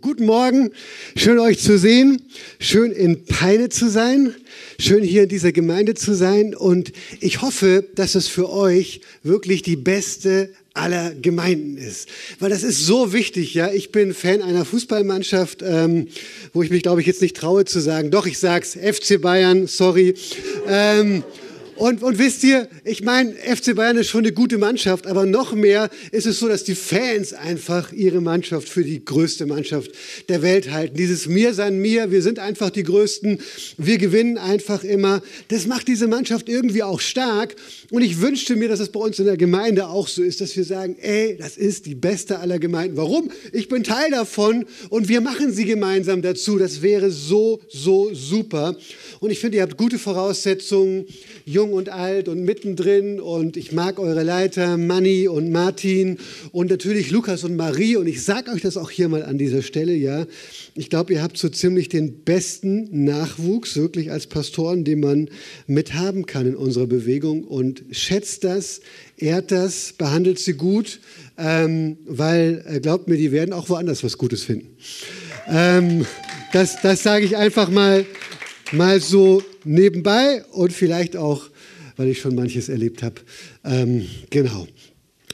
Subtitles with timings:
[0.00, 0.70] Guten Morgen,
[1.14, 2.22] schön euch zu sehen,
[2.58, 4.34] schön in Peine zu sein,
[4.78, 9.62] schön hier in dieser Gemeinde zu sein und ich hoffe, dass es für euch wirklich
[9.62, 12.08] die beste aller Gemeinden ist.
[12.38, 13.70] Weil das ist so wichtig, ja.
[13.72, 16.08] Ich bin Fan einer Fußballmannschaft, ähm,
[16.54, 18.10] wo ich mich, glaube ich, jetzt nicht traue zu sagen.
[18.10, 20.14] Doch, ich sag's, FC Bayern, sorry.
[20.66, 21.24] Ähm,
[21.80, 25.54] und, und wisst ihr, ich meine, FC Bayern ist schon eine gute Mannschaft, aber noch
[25.54, 29.90] mehr ist es so, dass die Fans einfach ihre Mannschaft für die größte Mannschaft
[30.28, 30.94] der Welt halten.
[30.98, 33.40] Dieses Mir sein Mir, wir sind einfach die Größten,
[33.78, 35.22] wir gewinnen einfach immer.
[35.48, 37.56] Das macht diese Mannschaft irgendwie auch stark.
[37.90, 40.54] Und ich wünschte mir, dass es bei uns in der Gemeinde auch so ist, dass
[40.54, 42.98] wir sagen, ey, das ist die beste aller Gemeinden.
[42.98, 43.30] Warum?
[43.52, 46.58] Ich bin Teil davon und wir machen sie gemeinsam dazu.
[46.58, 48.76] Das wäre so, so super.
[49.20, 51.06] Und ich finde, ihr habt gute Voraussetzungen,
[51.46, 53.20] jung und alt und mittendrin.
[53.20, 56.18] Und ich mag eure Leiter, Manni und Martin
[56.52, 57.96] und natürlich Lukas und Marie.
[57.96, 60.26] Und ich sage euch das auch hier mal an dieser Stelle, ja.
[60.74, 65.28] Ich glaube, ihr habt so ziemlich den besten Nachwuchs, wirklich als Pastoren, den man
[65.66, 67.44] mithaben kann in unserer Bewegung.
[67.44, 68.80] Und schätzt das,
[69.16, 71.00] ehrt das, behandelt sie gut,
[71.38, 74.68] ähm, weil, äh, glaubt mir, die werden auch woanders was Gutes finden.
[75.48, 76.06] Ähm,
[76.52, 78.04] das das sage ich einfach mal
[78.72, 81.48] mal so nebenbei und vielleicht auch,
[82.00, 83.16] weil ich schon manches erlebt habe.
[83.62, 84.66] Ähm, genau.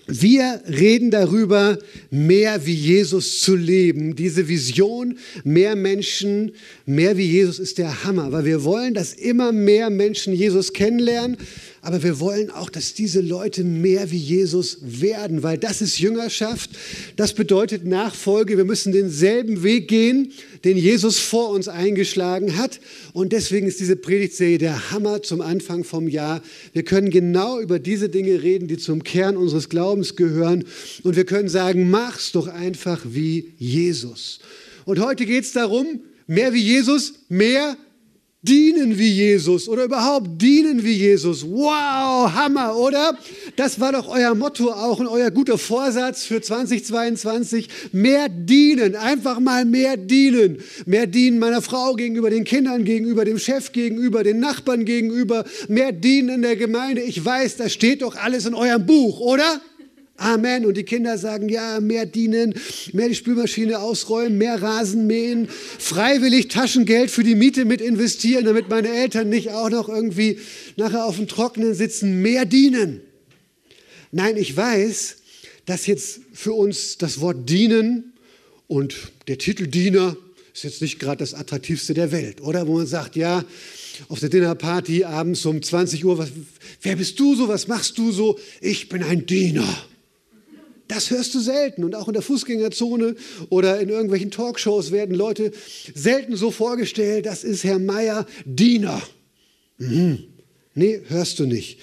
[0.09, 1.79] Wir reden darüber,
[2.11, 4.17] mehr wie Jesus zu leben.
[4.17, 6.51] Diese Vision, mehr Menschen,
[6.85, 11.37] mehr wie Jesus ist der Hammer, weil wir wollen, dass immer mehr Menschen Jesus kennenlernen,
[11.87, 16.71] aber wir wollen auch, dass diese Leute mehr wie Jesus werden, weil das ist Jüngerschaft.
[17.15, 18.57] Das bedeutet Nachfolge.
[18.57, 20.33] Wir müssen denselben Weg gehen,
[20.65, 22.81] den Jesus vor uns eingeschlagen hat.
[23.13, 26.43] Und deswegen ist diese Predigtserie der Hammer zum Anfang vom Jahr.
[26.73, 30.65] Wir können genau über diese Dinge reden, die zum Kern unseres Glaubens gehören.
[31.05, 34.41] Und wir können sagen, mach's doch einfach wie Jesus.
[34.87, 37.77] Und heute geht es darum, mehr wie Jesus, mehr
[38.47, 41.45] dienen wie Jesus oder überhaupt dienen wie Jesus.
[41.45, 43.19] Wow, Hammer, oder?
[43.57, 47.69] Das war doch euer Motto auch und euer guter Vorsatz für 2022.
[47.93, 50.59] Mehr dienen, einfach mal mehr dienen.
[50.87, 55.45] Mehr dienen meiner Frau gegenüber, den Kindern gegenüber, dem Chef gegenüber, den Nachbarn gegenüber.
[55.69, 57.03] Mehr dienen in der Gemeinde.
[57.03, 59.61] Ich weiß, das steht doch alles in eurem Buch, oder?
[60.17, 60.65] Amen.
[60.65, 62.55] Und die Kinder sagen, ja, mehr dienen,
[62.93, 68.69] mehr die Spülmaschine ausräumen, mehr Rasen mähen, freiwillig Taschengeld für die Miete mit investieren, damit
[68.69, 70.39] meine Eltern nicht auch noch irgendwie
[70.77, 73.03] nachher auf dem Trockenen sitzen, mehr dienen.
[74.11, 75.17] Nein, ich weiß,
[75.67, 78.13] dass jetzt für uns das Wort dienen
[78.69, 78.95] und
[79.29, 80.17] der Titel Diener
[80.55, 82.67] ist jetzt nicht gerade das attraktivste der Welt, oder?
[82.67, 83.45] Wo man sagt, ja,
[84.09, 86.31] auf der Dinnerparty abends um 20 Uhr, was,
[86.81, 88.39] wer bist du so, was machst du so?
[88.63, 89.87] Ich bin ein Diener.
[90.89, 91.85] Das hörst du selten.
[91.85, 93.17] Und auch in der Fußgängerzone
[93.49, 95.53] oder in irgendwelchen Talkshows werden Leute
[95.95, 99.03] selten so vorgestellt, das ist Herr Meier Diener.
[99.79, 100.25] Mhm.
[100.79, 101.79] Nee, hörst du nicht.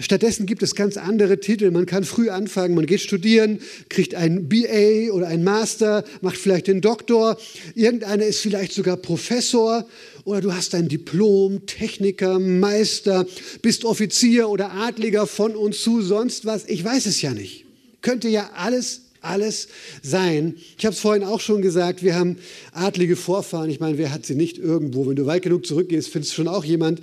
[0.00, 1.70] Stattdessen gibt es ganz andere Titel.
[1.70, 6.66] Man kann früh anfangen, man geht studieren, kriegt ein BA oder ein Master, macht vielleicht
[6.66, 7.38] den Doktor.
[7.76, 9.86] Irgendeiner ist vielleicht sogar Professor
[10.24, 13.26] oder du hast ein Diplom, Techniker, Meister,
[13.62, 16.64] bist Offizier oder Adliger von und zu, sonst was.
[16.66, 17.61] Ich weiß es ja nicht.
[18.02, 19.68] Könnte ja alles, alles
[20.02, 20.56] sein.
[20.76, 22.36] Ich habe es vorhin auch schon gesagt, wir haben
[22.72, 23.70] adlige Vorfahren.
[23.70, 25.06] Ich meine, wer hat sie nicht irgendwo?
[25.06, 27.00] Wenn du weit genug zurückgehst, findest du schon auch jemand,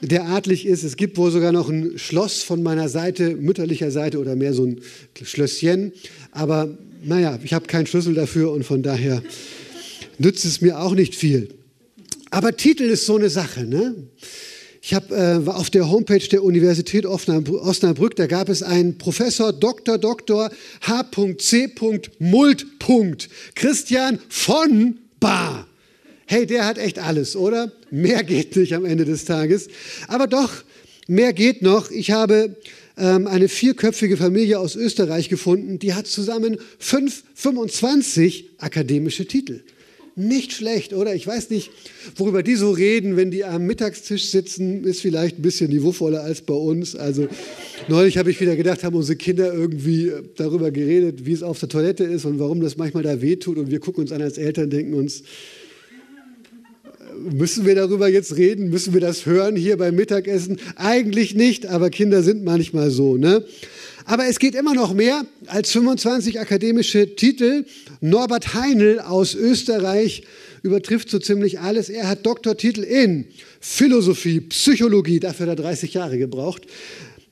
[0.00, 0.84] der adlig ist.
[0.84, 4.64] Es gibt wohl sogar noch ein Schloss von meiner Seite, mütterlicher Seite oder mehr so
[4.64, 4.80] ein
[5.20, 5.92] Schlösschen.
[6.30, 9.22] Aber naja, ich habe keinen Schlüssel dafür und von daher
[10.18, 11.48] nützt es mir auch nicht viel.
[12.30, 13.64] Aber Titel ist so eine Sache.
[13.64, 13.94] Ne?
[14.88, 19.98] Ich hab, äh, auf der Homepage der Universität Osnabrück, da gab es einen Professor Dr.
[19.98, 20.48] Dr.
[20.82, 21.72] H.C.
[22.20, 22.66] Mult.
[23.56, 25.66] Christian von Bar.
[26.26, 27.72] Hey, der hat echt alles, oder?
[27.90, 29.66] Mehr geht nicht am Ende des Tages.
[30.06, 30.52] Aber doch,
[31.08, 31.90] mehr geht noch.
[31.90, 32.54] Ich habe
[32.96, 39.64] ähm, eine vierköpfige Familie aus Österreich gefunden, die hat zusammen fünf, 25 akademische Titel.
[40.18, 41.14] Nicht schlecht, oder?
[41.14, 41.70] Ich weiß nicht,
[42.16, 46.40] worüber die so reden, wenn die am Mittagstisch sitzen, ist vielleicht ein bisschen niveauvoller als
[46.40, 46.96] bei uns.
[46.96, 47.28] Also
[47.88, 51.60] neulich habe ich wieder gedacht, haben unsere Kinder irgendwie äh, darüber geredet, wie es auf
[51.60, 53.58] der Toilette ist und warum das manchmal da wehtut.
[53.58, 55.24] Und wir gucken uns an als Eltern, denken uns, äh,
[57.34, 58.70] müssen wir darüber jetzt reden?
[58.70, 60.58] Müssen wir das hören hier beim Mittagessen?
[60.76, 63.44] Eigentlich nicht, aber Kinder sind manchmal so, ne?
[64.08, 67.64] Aber es geht immer noch mehr als 25 akademische Titel.
[68.00, 70.22] Norbert Heinl aus Österreich
[70.62, 71.88] übertrifft so ziemlich alles.
[71.88, 73.26] Er hat Doktortitel in
[73.58, 76.62] Philosophie, Psychologie, dafür hat er 30 Jahre gebraucht,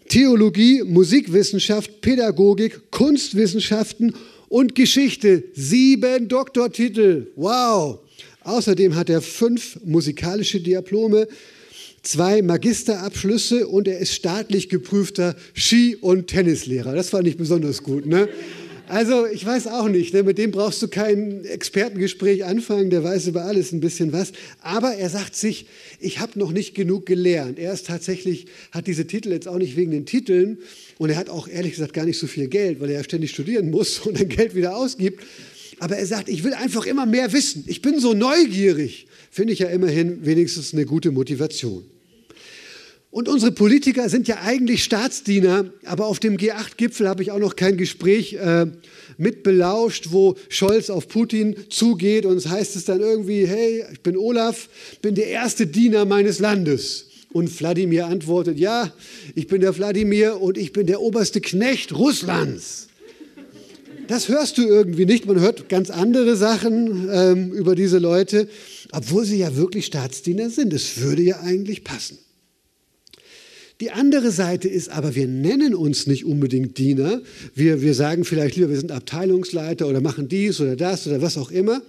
[0.09, 4.13] Theologie, Musikwissenschaft, Pädagogik, Kunstwissenschaften
[4.49, 5.45] und Geschichte.
[5.55, 7.29] Sieben Doktortitel.
[7.37, 8.01] Wow.
[8.43, 11.29] Außerdem hat er fünf musikalische Diplome,
[12.05, 16.95] zwei Magisterabschlüsse und er ist staatlich geprüfter Ski- und Tennislehrer.
[16.95, 18.07] Das fand ich besonders gut.
[18.07, 18.29] Ne?
[18.87, 20.23] Also ich weiß auch nicht, ne?
[20.23, 24.33] mit dem brauchst du kein Expertengespräch anfangen, der weiß über alles ein bisschen was.
[24.61, 25.67] Aber er sagt sich,
[26.01, 27.59] ich habe noch nicht genug gelernt.
[27.59, 30.59] Er ist tatsächlich, hat diese Titel jetzt auch nicht wegen den Titeln
[30.99, 33.31] und er hat auch ehrlich gesagt gar nicht so viel Geld, weil er ja ständig
[33.31, 35.25] studieren muss und dann Geld wieder ausgibt.
[35.81, 37.65] Aber er sagt, ich will einfach immer mehr wissen.
[37.67, 39.07] Ich bin so neugierig.
[39.31, 41.85] Finde ich ja immerhin wenigstens eine gute Motivation.
[43.15, 47.55] Und unsere Politiker sind ja eigentlich Staatsdiener, aber auf dem G8-Gipfel habe ich auch noch
[47.55, 48.67] kein Gespräch äh,
[49.19, 54.01] mit belauscht, wo Scholz auf Putin zugeht und es heißt es dann irgendwie, hey, ich
[54.01, 54.69] bin Olaf,
[55.01, 57.07] bin der erste Diener meines Landes.
[57.33, 58.93] Und Wladimir antwortet, ja,
[59.37, 62.89] ich bin der Wladimir und ich bin der oberste Knecht Russlands.
[64.07, 65.27] Das hörst du irgendwie nicht.
[65.27, 68.49] Man hört ganz andere Sachen ähm, über diese Leute,
[68.93, 70.73] obwohl sie ja wirklich Staatsdiener sind.
[70.73, 72.19] Es würde ja eigentlich passen.
[73.81, 77.23] Die andere Seite ist aber, wir nennen uns nicht unbedingt Diener.
[77.55, 81.37] Wir, wir sagen vielleicht lieber, wir sind Abteilungsleiter oder machen dies oder das oder was
[81.37, 81.83] auch immer.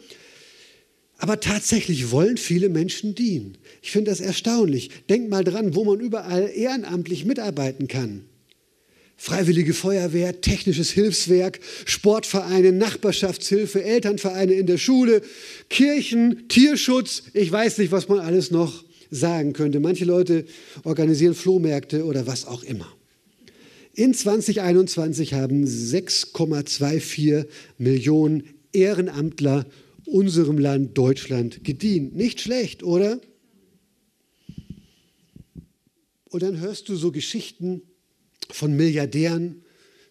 [1.18, 3.58] Aber tatsächlich wollen viele Menschen dienen.
[3.82, 4.90] Ich finde das erstaunlich.
[5.10, 8.26] Denk mal dran, wo man überall ehrenamtlich mitarbeiten kann.
[9.18, 15.22] Freiwillige Feuerwehr, technisches Hilfswerk, Sportvereine, Nachbarschaftshilfe, Elternvereine in der Schule,
[15.70, 19.80] Kirchen, Tierschutz, ich weiß nicht, was man alles noch sagen könnte.
[19.80, 20.46] Manche Leute
[20.84, 22.92] organisieren Flohmärkte oder was auch immer.
[23.94, 27.46] In 2021 haben 6,24
[27.78, 29.66] Millionen Ehrenamtler
[30.06, 32.16] unserem Land Deutschland gedient.
[32.16, 33.22] Nicht schlecht, oder?
[36.26, 37.82] Und dann hörst du so Geschichten
[38.52, 39.64] von Milliardären,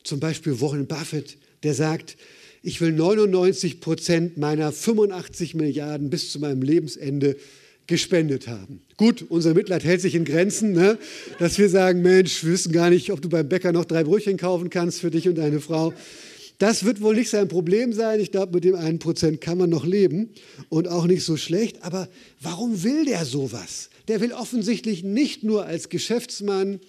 [0.03, 2.17] zum Beispiel Warren Buffett, der sagt,
[2.63, 7.37] ich will 99 Prozent meiner 85 Milliarden bis zu meinem Lebensende
[7.87, 8.81] gespendet haben.
[8.97, 10.99] Gut, unser Mitleid hält sich in Grenzen, ne?
[11.39, 14.39] dass wir sagen, Mensch, wir wissen gar nicht, ob du beim Bäcker noch drei Brötchen
[14.39, 15.93] kaufen kannst für dich und deine Frau.
[16.59, 18.21] Das wird wohl nicht sein Problem sein.
[18.21, 20.31] Ich glaube, mit dem einen Prozent kann man noch leben
[20.69, 21.83] und auch nicht so schlecht.
[21.83, 22.09] Aber
[22.41, 23.91] warum will der sowas?
[24.09, 26.81] Der will offensichtlich nicht nur als Geschäftsmann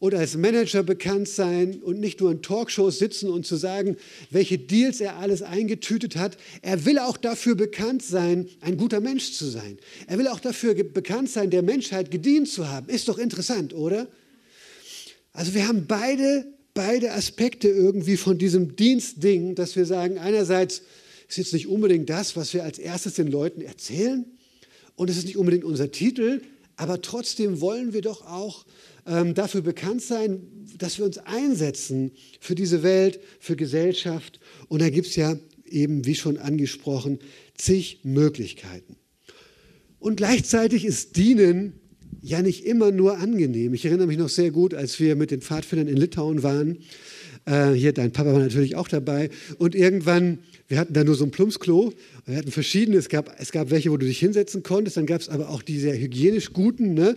[0.00, 3.96] oder als Manager bekannt sein und nicht nur in Talkshows sitzen und zu sagen,
[4.30, 6.36] welche Deals er alles eingetütet hat.
[6.62, 9.78] Er will auch dafür bekannt sein, ein guter Mensch zu sein.
[10.06, 12.88] Er will auch dafür bekannt sein, der Menschheit gedient zu haben.
[12.88, 14.06] Ist doch interessant, oder?
[15.32, 20.82] Also wir haben beide, beide Aspekte irgendwie von diesem Dienstding, dass wir sagen, einerseits
[21.28, 24.24] ist jetzt nicht unbedingt das, was wir als erstes den Leuten erzählen
[24.94, 26.40] und es ist nicht unbedingt unser Titel,
[26.76, 28.64] aber trotzdem wollen wir doch auch
[29.08, 30.40] ähm, dafür bekannt sein,
[30.76, 34.38] dass wir uns einsetzen für diese Welt, für Gesellschaft.
[34.68, 35.36] Und da gibt es ja
[35.68, 37.18] eben, wie schon angesprochen,
[37.56, 38.96] zig Möglichkeiten.
[39.98, 41.72] Und gleichzeitig ist Dienen
[42.20, 43.74] ja nicht immer nur angenehm.
[43.74, 46.78] Ich erinnere mich noch sehr gut, als wir mit den Pfadfindern in Litauen waren.
[47.46, 49.30] Äh, hier, dein Papa war natürlich auch dabei.
[49.58, 50.38] Und irgendwann,
[50.68, 51.92] wir hatten da nur so ein Plumpsklo.
[52.26, 52.98] Wir hatten verschiedene.
[52.98, 54.96] Es gab, es gab welche, wo du dich hinsetzen konntest.
[54.96, 56.94] Dann gab es aber auch die sehr hygienisch guten.
[56.94, 57.16] Ne?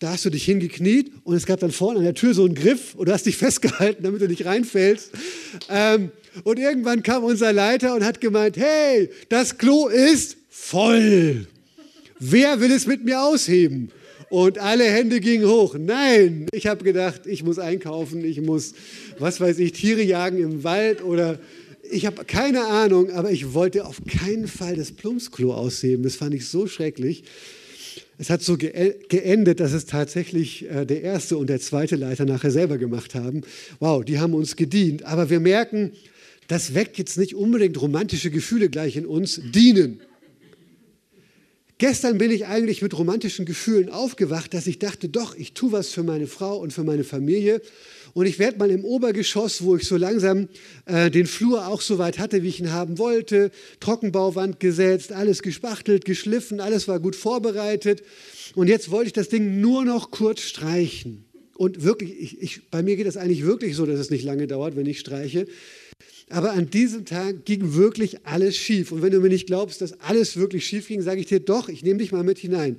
[0.00, 2.54] Da hast du dich hingekniet und es gab dann vorne an der Tür so einen
[2.54, 5.10] Griff und du hast dich festgehalten, damit du nicht reinfällst.
[5.70, 6.10] Ähm,
[6.42, 11.46] und irgendwann kam unser Leiter und hat gemeint, hey, das Klo ist voll.
[12.18, 13.90] Wer will es mit mir ausheben?
[14.30, 15.76] Und alle Hände gingen hoch.
[15.78, 18.74] Nein, ich habe gedacht, ich muss einkaufen, ich muss,
[19.18, 21.38] was weiß ich, Tiere jagen im Wald oder
[21.88, 26.02] ich habe keine Ahnung, aber ich wollte auf keinen Fall das Plumpsklo ausheben.
[26.02, 27.24] Das fand ich so schrecklich.
[28.16, 32.50] Es hat so geendet, dass es tatsächlich äh, der erste und der zweite Leiter nachher
[32.50, 33.42] selber gemacht haben.
[33.80, 35.04] Wow, die haben uns gedient.
[35.04, 35.92] Aber wir merken,
[36.46, 39.40] das weckt jetzt nicht unbedingt romantische Gefühle gleich in uns.
[39.52, 40.00] Dienen.
[41.78, 45.88] Gestern bin ich eigentlich mit romantischen Gefühlen aufgewacht, dass ich dachte, doch, ich tue was
[45.88, 47.60] für meine Frau und für meine Familie.
[48.12, 50.48] Und ich werde mal im Obergeschoss, wo ich so langsam
[50.86, 53.50] äh, den Flur auch so weit hatte, wie ich ihn haben wollte,
[53.80, 58.04] Trockenbauwand gesetzt, alles gespachtelt, geschliffen, alles war gut vorbereitet.
[58.54, 61.24] Und jetzt wollte ich das Ding nur noch kurz streichen.
[61.56, 64.46] Und wirklich, ich, ich, bei mir geht das eigentlich wirklich so, dass es nicht lange
[64.46, 65.46] dauert, wenn ich streiche.
[66.30, 68.92] Aber an diesem Tag ging wirklich alles schief.
[68.92, 71.68] Und wenn du mir nicht glaubst, dass alles wirklich schief ging, sage ich dir doch,
[71.68, 72.78] ich nehme dich mal mit hinein.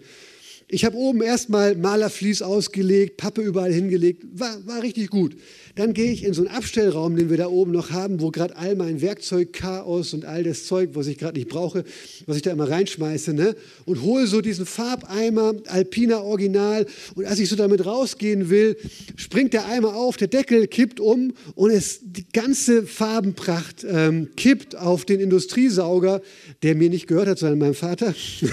[0.67, 5.36] Ich habe oben erstmal Malerflies ausgelegt, Pappe überall hingelegt, war, war richtig gut.
[5.75, 8.55] Dann gehe ich in so einen Abstellraum, den wir da oben noch haben, wo gerade
[8.55, 11.84] all mein Werkzeugchaos und all das Zeug, was ich gerade nicht brauche,
[12.25, 13.55] was ich da immer reinschmeiße, ne?
[13.86, 16.88] und hole so diesen Farbeimer, Alpina Original.
[17.13, 18.75] Und als ich so damit rausgehen will,
[19.17, 24.75] springt der Eimer auf, der Deckel kippt um und es, die ganze Farbenpracht ähm, kippt
[24.75, 26.22] auf den Industriesauger,
[26.63, 28.15] der mir nicht gehört hat, sondern meinem Vater.
[28.41, 28.51] ich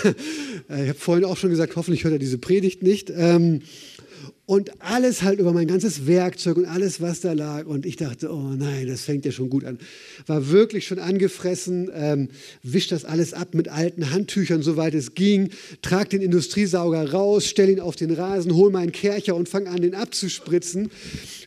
[0.68, 3.10] habe vorhin auch schon gesagt, hoffentlich hört er diese Predigt nicht.
[3.14, 3.60] Ähm,
[4.52, 7.64] und alles halt über mein ganzes Werkzeug und alles, was da lag.
[7.64, 9.78] Und ich dachte, oh nein, das fängt ja schon gut an.
[10.26, 12.28] War wirklich schon angefressen, ähm,
[12.62, 15.48] wisch das alles ab mit alten Handtüchern, soweit es ging,
[15.80, 19.80] trag den Industriesauger raus, stell ihn auf den Rasen, hol meinen Kercher und fang an,
[19.80, 20.90] den abzuspritzen.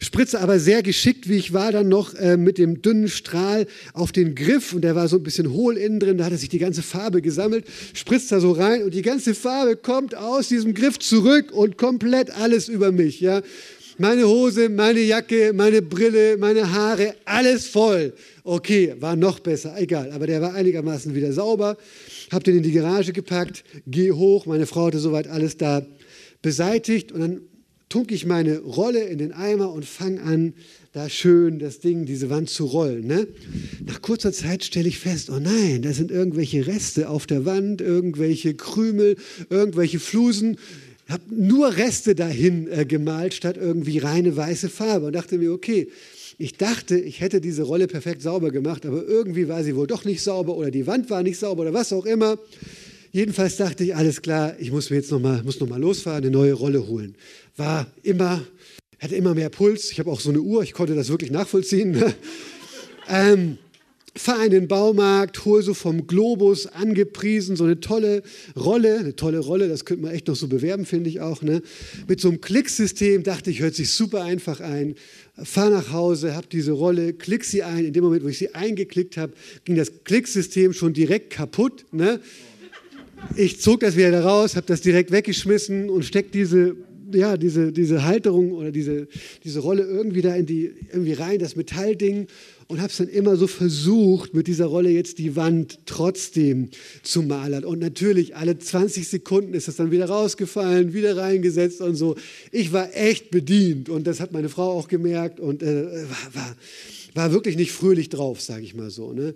[0.02, 4.14] Spritze aber sehr geschickt, wie ich war, dann noch äh, mit dem dünnen Strahl auf
[4.14, 4.74] den Griff.
[4.74, 7.22] Und der war so ein bisschen hohl innen drin, da hatte sich die ganze Farbe
[7.22, 11.78] gesammelt, spritzt da so rein und die ganze Farbe kommt aus diesem Griff zurück und
[11.78, 13.22] komplett alles über mich.
[13.22, 13.42] Ja?
[13.98, 18.14] Meine Hose, meine Jacke, meine Brille, meine Haare, alles voll.
[18.44, 20.12] Okay, war noch besser, egal.
[20.12, 21.78] Aber der war einigermaßen wieder sauber.
[22.30, 24.46] Hab den in die Garage gepackt, geh hoch.
[24.46, 25.86] Meine Frau hatte soweit alles da
[26.42, 27.14] beseitigt.
[27.14, 27.42] Und dann
[27.88, 30.54] tunk ich meine Rolle in den Eimer und fange an,
[30.92, 33.08] da schön das Ding, diese Wand zu rollen.
[33.08, 33.28] Ne?
[33.86, 37.82] Nach kurzer Zeit stelle ich fest, oh nein, da sind irgendwelche Reste auf der Wand,
[37.82, 39.16] irgendwelche Krümel,
[39.50, 40.58] irgendwelche Flusen
[41.10, 45.90] habe nur Reste dahin äh, gemalt, statt irgendwie reine weiße Farbe und dachte mir, okay,
[46.38, 50.04] ich dachte, ich hätte diese Rolle perfekt sauber gemacht, aber irgendwie war sie wohl doch
[50.04, 52.38] nicht sauber oder die Wand war nicht sauber oder was auch immer.
[53.12, 56.86] Jedenfalls dachte ich, alles klar, ich muss mir jetzt nochmal noch losfahren, eine neue Rolle
[56.88, 57.16] holen.
[57.56, 58.46] War immer,
[59.00, 59.92] hatte immer mehr Puls.
[59.92, 62.04] Ich habe auch so eine Uhr, ich konnte das wirklich nachvollziehen.
[63.10, 63.58] ähm,
[64.18, 68.24] fahr in den Baumarkt, hol so vom Globus angepriesen, so eine tolle
[68.56, 71.42] Rolle, eine tolle Rolle, das könnte man echt noch so bewerben, finde ich auch.
[71.42, 71.62] Ne?
[72.08, 74.96] Mit so einem Klicksystem dachte ich, hört sich super einfach ein.
[75.36, 77.86] Fahr nach Hause, hab diese Rolle, klick sie ein.
[77.86, 79.34] In dem Moment, wo ich sie eingeklickt habe,
[79.66, 81.86] ging das Klicksystem schon direkt kaputt.
[81.92, 82.22] Ne?
[83.36, 86.78] Ich zog das wieder raus, habe das direkt weggeschmissen und steck diese
[87.14, 89.08] ja, diese, diese Halterung oder diese,
[89.44, 92.28] diese Rolle irgendwie da in die, irgendwie rein, das Metallding
[92.68, 96.70] und habe es dann immer so versucht, mit dieser Rolle jetzt die Wand trotzdem
[97.04, 97.64] zu malern.
[97.64, 102.16] Und natürlich, alle 20 Sekunden ist das dann wieder rausgefallen, wieder reingesetzt und so.
[102.52, 106.56] Ich war echt bedient und das hat meine Frau auch gemerkt und äh, war, war,
[107.14, 109.14] war, wirklich nicht fröhlich drauf, sage ich mal so.
[109.14, 109.36] Ne?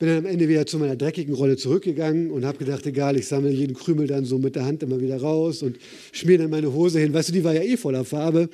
[0.00, 3.28] Bin dann am Ende wieder zu meiner dreckigen Rolle zurückgegangen und habe gedacht, egal, ich
[3.28, 5.76] sammle jeden Krümel dann so mit der Hand immer wieder raus und
[6.10, 7.14] schmier dann meine Hose hin.
[7.14, 8.48] Weißt du, die war ja eh voller Farbe.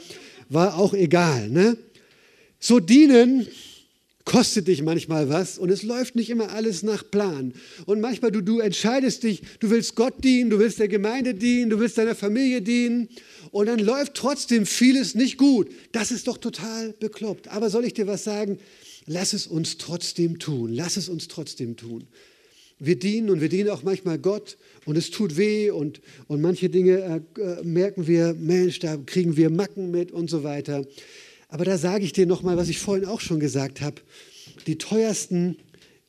[0.50, 1.48] War auch egal.
[1.48, 1.78] Ne?
[2.60, 3.46] So dienen
[4.24, 7.52] kostet dich manchmal was und es läuft nicht immer alles nach Plan.
[7.86, 11.70] Und manchmal du, du entscheidest dich, du willst Gott dienen, du willst der Gemeinde dienen,
[11.70, 13.08] du willst deiner Familie dienen
[13.50, 15.70] und dann läuft trotzdem vieles nicht gut.
[15.92, 17.48] Das ist doch total bekloppt.
[17.48, 18.58] Aber soll ich dir was sagen?
[19.06, 20.72] Lass es uns trotzdem tun.
[20.72, 22.04] Lass es uns trotzdem tun.
[22.78, 26.68] Wir dienen und wir dienen auch manchmal Gott und es tut weh und, und manche
[26.68, 30.84] Dinge äh, äh merken wir, Mensch, da kriegen wir Macken mit und so weiter.
[31.54, 34.02] Aber da sage ich dir nochmal, was ich vorhin auch schon gesagt habe.
[34.66, 35.56] Die teuersten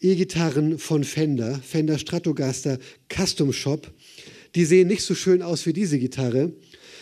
[0.01, 2.79] E-Gitarren von Fender, Fender Stratocaster
[3.13, 3.93] Custom Shop,
[4.55, 6.51] die sehen nicht so schön aus wie diese Gitarre,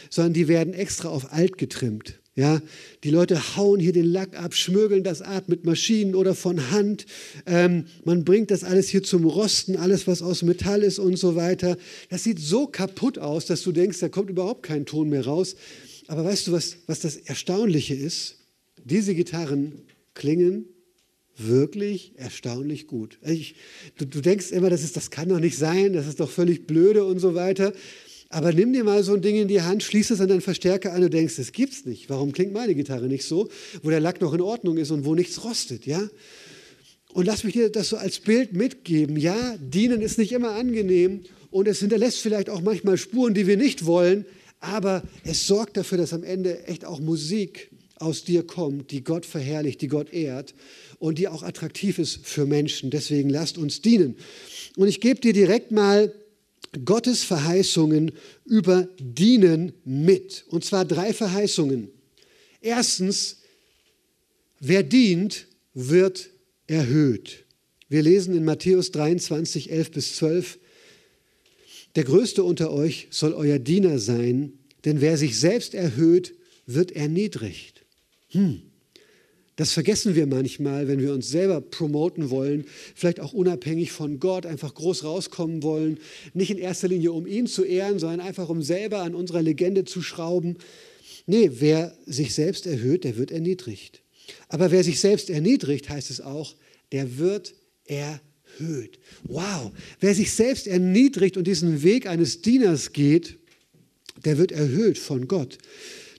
[0.09, 2.19] sondern die werden extra auf alt getrimmt.
[2.35, 2.61] Ja,
[3.05, 7.05] die Leute hauen hier den Lack ab, schmögeln das Art mit Maschinen oder von Hand.
[7.45, 11.37] Ähm, man bringt das alles hier zum Rosten, alles was aus Metall ist und so
[11.37, 11.77] weiter.
[12.09, 15.55] Das sieht so kaputt aus, dass du denkst, da kommt überhaupt kein Ton mehr raus.
[16.07, 18.37] Aber weißt du, was, was das Erstaunliche ist?
[18.83, 19.81] Diese Gitarren
[20.13, 20.65] klingen
[21.37, 23.17] wirklich erstaunlich gut.
[23.25, 23.55] Ich,
[23.97, 26.67] du, du, denkst immer, das, ist, das kann doch nicht sein, das ist doch völlig
[26.67, 27.73] blöde und so weiter.
[28.29, 30.93] Aber nimm dir mal so ein Ding in die Hand, schließ es an deinen Verstärker
[30.93, 32.09] an und denkst, das gibt's nicht.
[32.09, 33.49] Warum klingt meine Gitarre nicht so,
[33.83, 36.09] wo der Lack noch in Ordnung ist und wo nichts rostet, ja?
[37.13, 39.17] Und lass mich dir das so als Bild mitgeben.
[39.17, 43.57] Ja, dienen ist nicht immer angenehm und es hinterlässt vielleicht auch manchmal Spuren, die wir
[43.57, 44.25] nicht wollen,
[44.63, 49.25] aber es sorgt dafür, dass am Ende echt auch Musik aus dir kommt, die Gott
[49.25, 50.55] verherrlicht, die Gott ehrt
[50.99, 52.89] und die auch attraktiv ist für Menschen.
[52.89, 54.15] Deswegen lasst uns dienen.
[54.77, 56.13] Und ich gebe dir direkt mal
[56.85, 58.13] Gottes Verheißungen
[58.45, 60.45] über Dienen mit.
[60.47, 61.89] Und zwar drei Verheißungen.
[62.61, 63.41] Erstens,
[64.61, 66.29] wer dient, wird
[66.67, 67.43] erhöht.
[67.89, 70.57] Wir lesen in Matthäus 23, 11 bis 12,
[71.95, 74.53] der Größte unter euch soll euer Diener sein,
[74.85, 76.35] denn wer sich selbst erhöht,
[76.65, 77.85] wird erniedrigt.
[78.29, 78.61] Hm.
[79.55, 84.47] Das vergessen wir manchmal, wenn wir uns selber promoten wollen, vielleicht auch unabhängig von Gott,
[84.47, 85.99] einfach groß rauskommen wollen.
[86.33, 89.85] Nicht in erster Linie, um ihn zu ehren, sondern einfach, um selber an unserer Legende
[89.85, 90.57] zu schrauben.
[91.27, 94.01] Nee, wer sich selbst erhöht, der wird erniedrigt.
[94.49, 96.55] Aber wer sich selbst erniedrigt, heißt es auch,
[96.91, 97.53] der wird
[98.59, 98.99] erhöht.
[99.23, 103.37] Wow, wer sich selbst erniedrigt und diesen Weg eines Dieners geht,
[104.23, 105.57] der wird erhöht von Gott.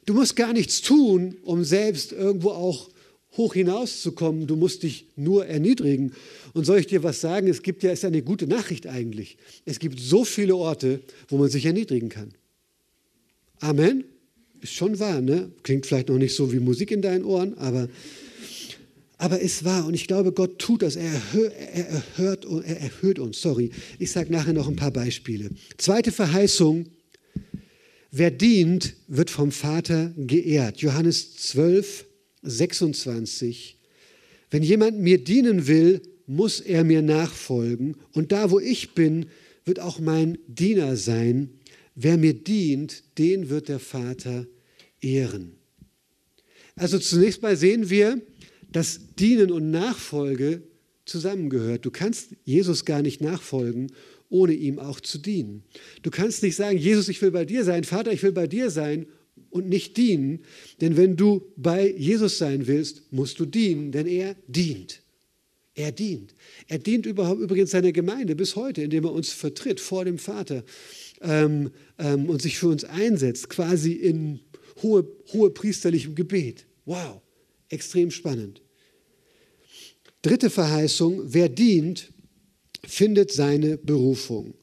[0.06, 2.90] Du musst gar nichts tun, um selbst irgendwo auch
[3.36, 4.46] hoch hinauszukommen.
[4.46, 6.12] Du musst dich nur erniedrigen.
[6.52, 7.48] Und soll ich dir was sagen?
[7.48, 9.36] Es gibt ja, ist eine gute Nachricht eigentlich.
[9.64, 12.32] Es gibt so viele Orte, wo man sich erniedrigen kann.
[13.60, 14.04] Amen.
[14.60, 15.50] Ist schon wahr, ne?
[15.62, 17.88] Klingt vielleicht noch nicht so wie Musik in deinen Ohren, aber,
[19.24, 19.86] aber ist wahr.
[19.86, 20.96] Und ich glaube, Gott tut das.
[20.96, 23.40] Er, erhö er, erhört, er erhöht uns.
[23.40, 23.70] Sorry.
[23.98, 25.48] Ich sage nachher noch ein paar Beispiele.
[25.78, 26.84] Zweite Verheißung.
[28.10, 30.82] Wer dient, wird vom Vater geehrt.
[30.82, 32.04] Johannes 12,
[32.42, 33.78] 26.
[34.50, 37.96] Wenn jemand mir dienen will, muss er mir nachfolgen.
[38.12, 39.26] Und da, wo ich bin,
[39.64, 41.48] wird auch mein Diener sein.
[41.94, 44.46] Wer mir dient, den wird der Vater
[45.00, 45.56] ehren.
[46.76, 48.20] Also zunächst mal sehen wir,
[48.74, 50.62] dass Dienen und Nachfolge
[51.04, 51.86] zusammengehört.
[51.86, 53.92] Du kannst Jesus gar nicht nachfolgen,
[54.28, 55.62] ohne ihm auch zu dienen.
[56.02, 58.70] Du kannst nicht sagen, Jesus, ich will bei dir sein, Vater, ich will bei dir
[58.70, 59.06] sein
[59.50, 60.40] und nicht dienen.
[60.80, 65.02] Denn wenn du bei Jesus sein willst, musst du dienen, denn er dient.
[65.76, 66.34] Er dient.
[66.66, 70.64] Er dient überhaupt übrigens seiner Gemeinde bis heute, indem er uns vertritt vor dem Vater
[71.20, 74.40] ähm, ähm, und sich für uns einsetzt, quasi in
[74.82, 76.66] hohe, hohe priesterlichem Gebet.
[76.86, 77.22] Wow,
[77.68, 78.63] extrem spannend.
[80.24, 82.12] Dritte Verheißung, wer dient,
[82.82, 84.54] findet seine Berufung.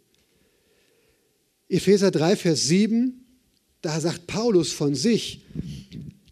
[1.69, 3.21] Epheser 3, Vers 7
[3.81, 5.41] da sagt Paulus von sich,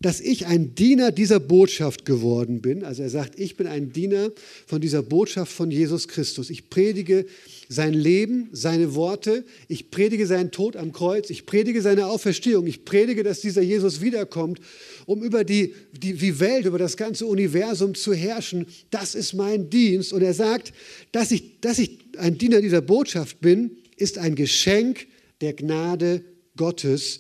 [0.01, 2.84] dass ich ein Diener dieser Botschaft geworden bin.
[2.84, 4.32] Also er sagt, ich bin ein Diener
[4.65, 6.50] von dieser Botschaft von Jesus Christus.
[6.50, 7.25] Ich predige
[7.68, 12.86] sein Leben, seine Worte, ich predige seinen Tod am Kreuz, ich predige seine Auferstehung, ich
[12.86, 14.60] predige, dass dieser Jesus wiederkommt,
[15.06, 18.68] um über die, die, die Welt, über das ganze Universum zu herrschen.
[18.91, 20.13] Das ist mein Dienst.
[20.13, 20.72] Und er sagt,
[21.12, 25.08] dass ich, dass ich ein Diener dieser Botschaft bin, ist ein Geschenk
[25.41, 26.24] der Gnade
[26.56, 27.20] Gottes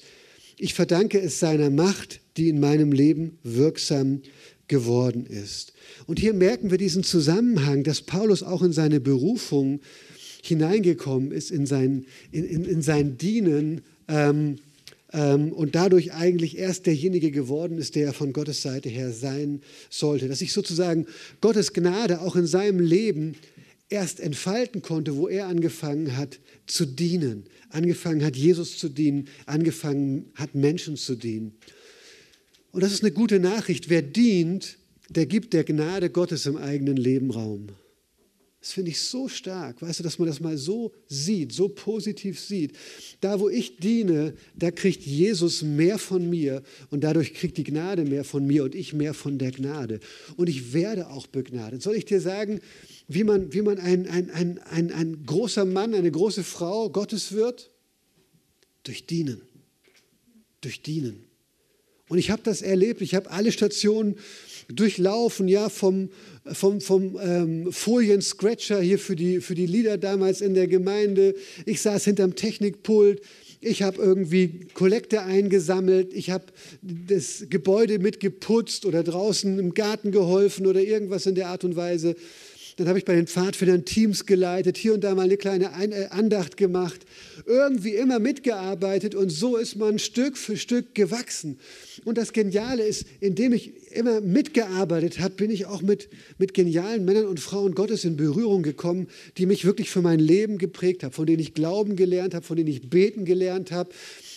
[0.61, 4.21] ich verdanke es seiner Macht, die in meinem Leben wirksam
[4.69, 5.73] geworden ist.
[6.07, 9.81] Und hier merken wir diesen Zusammenhang, dass Paulus auch in seine Berufung
[10.41, 14.55] hineingekommen ist, in sein, in, in, in sein Dienen ähm,
[15.11, 20.29] ähm, und dadurch eigentlich erst derjenige geworden ist, der von Gottes Seite her sein sollte.
[20.29, 21.07] Dass sich sozusagen
[21.41, 23.35] Gottes Gnade auch in seinem Leben
[23.89, 30.31] erst entfalten konnte, wo er angefangen hat zu dienen, angefangen hat, Jesus zu dienen, angefangen
[30.35, 31.53] hat, Menschen zu dienen.
[32.71, 33.89] Und das ist eine gute Nachricht.
[33.89, 34.77] Wer dient,
[35.09, 37.69] der gibt der Gnade Gottes im eigenen Leben Raum.
[38.61, 42.41] Das finde ich so stark, weißt du, dass man das mal so sieht, so positiv
[42.41, 42.73] sieht.
[43.21, 48.03] Da, wo ich diene, da kriegt Jesus mehr von mir und dadurch kriegt die Gnade
[48.03, 50.01] mehr von mir und ich mehr von der Gnade.
[50.35, 51.81] Und ich werde auch begnadet.
[51.81, 52.59] Soll ich dir sagen,
[53.07, 57.31] wie man, wie man ein, ein, ein, ein, ein großer Mann, eine große Frau Gottes
[57.31, 57.71] wird?
[58.83, 59.41] Durch Dienen.
[60.59, 61.28] Durch Dienen.
[62.09, 63.01] Und ich habe das erlebt.
[63.01, 64.17] Ich habe alle Stationen
[64.67, 66.09] durchlaufen, ja, vom,
[66.45, 71.35] vom, vom ähm, Folien-Scratcher hier für die, für die Lieder damals in der Gemeinde.
[71.65, 73.21] Ich saß hinterm Technikpult.
[73.61, 76.13] Ich habe irgendwie Kollekte eingesammelt.
[76.13, 76.45] Ich habe
[76.81, 82.15] das Gebäude mitgeputzt oder draußen im Garten geholfen oder irgendwas in der Art und Weise.
[82.79, 86.07] Dann habe ich bei den Pfadfindern Teams geleitet, hier und da mal eine kleine äh,
[86.11, 87.01] Andacht gemacht,
[87.45, 91.59] irgendwie immer mitgearbeitet und so ist man Stück für Stück gewachsen.
[92.05, 97.03] Und das Geniale ist, indem ich immer mitgearbeitet habe, bin ich auch mit, mit genialen
[97.03, 101.11] Männern und Frauen Gottes in Berührung gekommen, die mich wirklich für mein Leben geprägt haben,
[101.11, 103.89] von denen ich Glauben gelernt habe, von denen ich beten gelernt habe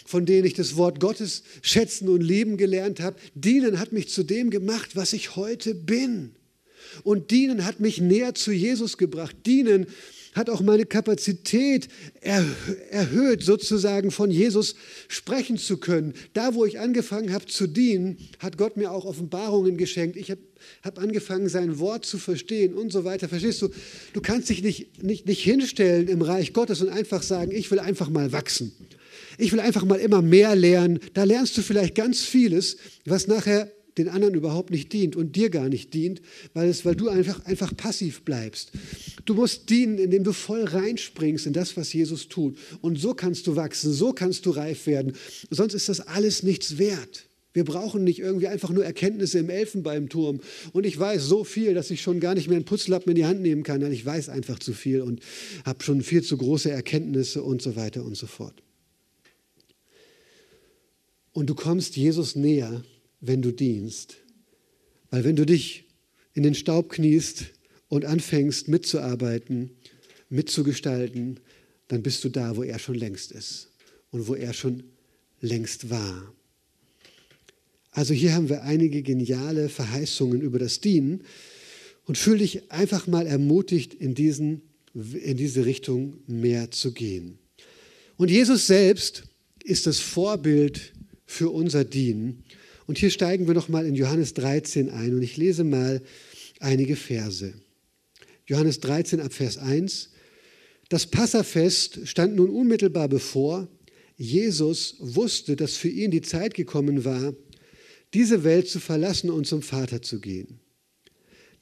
[0.05, 3.17] von denen ich das Wort Gottes schätzen und lieben gelernt habe.
[3.35, 6.33] Dienen hat mich zu dem gemacht, was ich heute bin.
[7.05, 9.37] Und Dienen hat mich näher zu Jesus gebracht.
[9.47, 9.87] Dienen
[10.35, 11.89] hat auch meine Kapazität
[12.23, 14.75] erhöht, sozusagen von Jesus
[15.09, 16.15] sprechen zu können.
[16.33, 20.17] Da, wo ich angefangen habe zu dienen, hat Gott mir auch Offenbarungen geschenkt.
[20.17, 20.41] Ich habe
[20.83, 23.29] hab angefangen, sein Wort zu verstehen und so weiter.
[23.29, 23.69] Verstehst du?
[24.15, 27.79] Du kannst dich nicht, nicht, nicht hinstellen im Reich Gottes und einfach sagen, ich will
[27.79, 28.73] einfach mal wachsen.
[29.39, 31.01] Ich will einfach mal immer mehr lernen.
[31.15, 35.51] Da lernst du vielleicht ganz vieles, was nachher den anderen überhaupt nicht dient und dir
[35.51, 36.23] gar nicht dient,
[36.55, 38.73] weil, es, weil du einfach, einfach passiv bleibst.
[39.25, 42.57] Du musst dienen, indem du voll reinspringst in das, was Jesus tut.
[42.81, 45.13] Und so kannst du wachsen, so kannst du reif werden.
[45.51, 47.27] Sonst ist das alles nichts wert.
[47.55, 50.41] Wir brauchen nicht irgendwie einfach nur Erkenntnisse im Elfenbeinturm.
[50.73, 53.27] Und ich weiß so viel, dass ich schon gar nicht mehr einen Putzlappen in die
[53.27, 53.83] Hand nehmen kann.
[53.93, 55.21] Ich weiß einfach zu viel und
[55.65, 58.63] habe schon viel zu große Erkenntnisse und so weiter und so fort.
[61.33, 62.83] Und du kommst Jesus näher,
[63.23, 64.17] wenn du dienst.
[65.11, 65.87] Weil wenn du dich
[66.35, 67.47] in den Staub kniest
[67.89, 69.71] und anfängst mitzuarbeiten,
[70.29, 71.41] mitzugestalten,
[71.89, 73.71] dann bist du da, wo er schon längst ist
[74.11, 74.83] und wo er schon
[75.41, 76.35] längst war.
[77.91, 81.25] Also hier haben wir einige geniale Verheißungen über das Dienen
[82.07, 84.63] und fühle dich einfach mal ermutigt, in, diesen,
[84.95, 87.39] in diese Richtung mehr zu gehen.
[88.17, 89.25] Und Jesus selbst
[89.63, 90.93] ist das Vorbild
[91.27, 92.45] für unser Dienen.
[92.87, 96.03] Und hier steigen wir nochmal in Johannes 13 ein und ich lese mal
[96.61, 97.55] einige Verse.
[98.47, 100.11] Johannes 13 ab Vers 1.
[100.89, 103.69] Das Passafest stand nun unmittelbar bevor.
[104.17, 107.35] Jesus wusste, dass für ihn die Zeit gekommen war,
[108.15, 110.61] diese Welt zu verlassen und zum Vater zu gehen.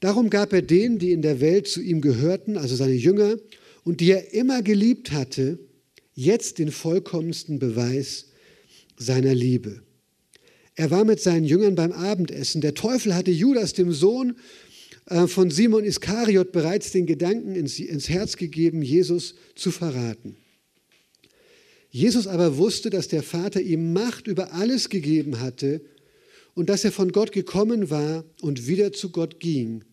[0.01, 3.37] Darum gab er denen, die in der Welt zu ihm gehörten, also seine Jünger,
[3.85, 5.59] und die er immer geliebt hatte,
[6.15, 8.27] jetzt den vollkommensten Beweis
[8.97, 9.83] seiner Liebe.
[10.81, 12.63] Er war mit seinen Jüngern beim Abendessen.
[12.63, 14.37] Der Teufel hatte Judas, dem Sohn
[15.11, 20.37] äh, von Simon Iskariot, bereits den Gedanken ins Herz gegeben, Jesus zu verraten.
[21.91, 25.83] Jesus aber wusste, dass der Vater ihm Macht über alles gegeben hatte
[26.55, 29.85] und dass er von Gott gekommen war und wieder zu Gott ging.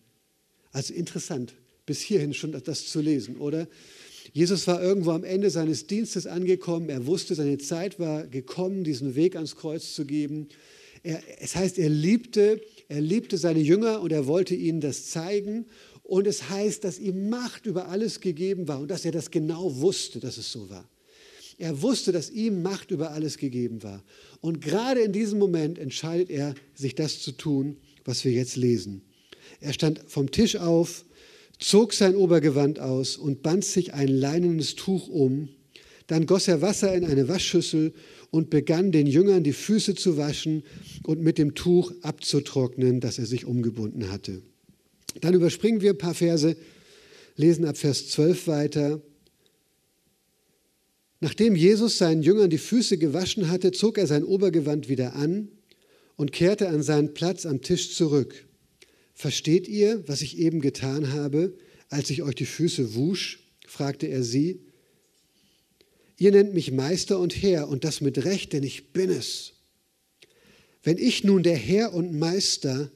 [0.72, 1.52] Also interessant,
[1.84, 3.68] bis hierhin schon das zu lesen, oder?
[4.32, 6.88] Jesus war irgendwo am Ende seines Dienstes angekommen.
[6.88, 10.48] Er wusste, seine Zeit war gekommen, diesen Weg ans Kreuz zu geben.
[11.02, 15.66] Er, es heißt, er liebte, er liebte seine Jünger und er wollte ihnen das zeigen.
[16.02, 19.76] Und es heißt, dass ihm Macht über alles gegeben war und dass er das genau
[19.80, 20.88] wusste, dass es so war.
[21.58, 24.02] Er wusste, dass ihm Macht über alles gegeben war.
[24.40, 29.02] Und gerade in diesem Moment entscheidet er, sich das zu tun, was wir jetzt lesen.
[29.60, 31.04] Er stand vom Tisch auf,
[31.58, 35.48] zog sein Obergewand aus und band sich ein leinenes Tuch um.
[36.06, 37.92] Dann goss er Wasser in eine Waschschüssel
[38.30, 40.62] und begann den Jüngern die Füße zu waschen
[41.04, 44.42] und mit dem Tuch abzutrocknen, das er sich umgebunden hatte.
[45.20, 46.56] Dann überspringen wir ein paar Verse,
[47.36, 49.02] lesen ab Vers 12 weiter.
[51.20, 55.48] Nachdem Jesus seinen Jüngern die Füße gewaschen hatte, zog er sein Obergewand wieder an
[56.16, 58.44] und kehrte an seinen Platz am Tisch zurück.
[59.14, 61.54] Versteht ihr, was ich eben getan habe,
[61.88, 63.40] als ich euch die Füße wusch?
[63.66, 64.60] fragte er sie.
[66.18, 69.52] Ihr nennt mich Meister und Herr, und das mit Recht, denn ich bin es.
[70.82, 72.90] Wenn ich nun, der Herr und Meister,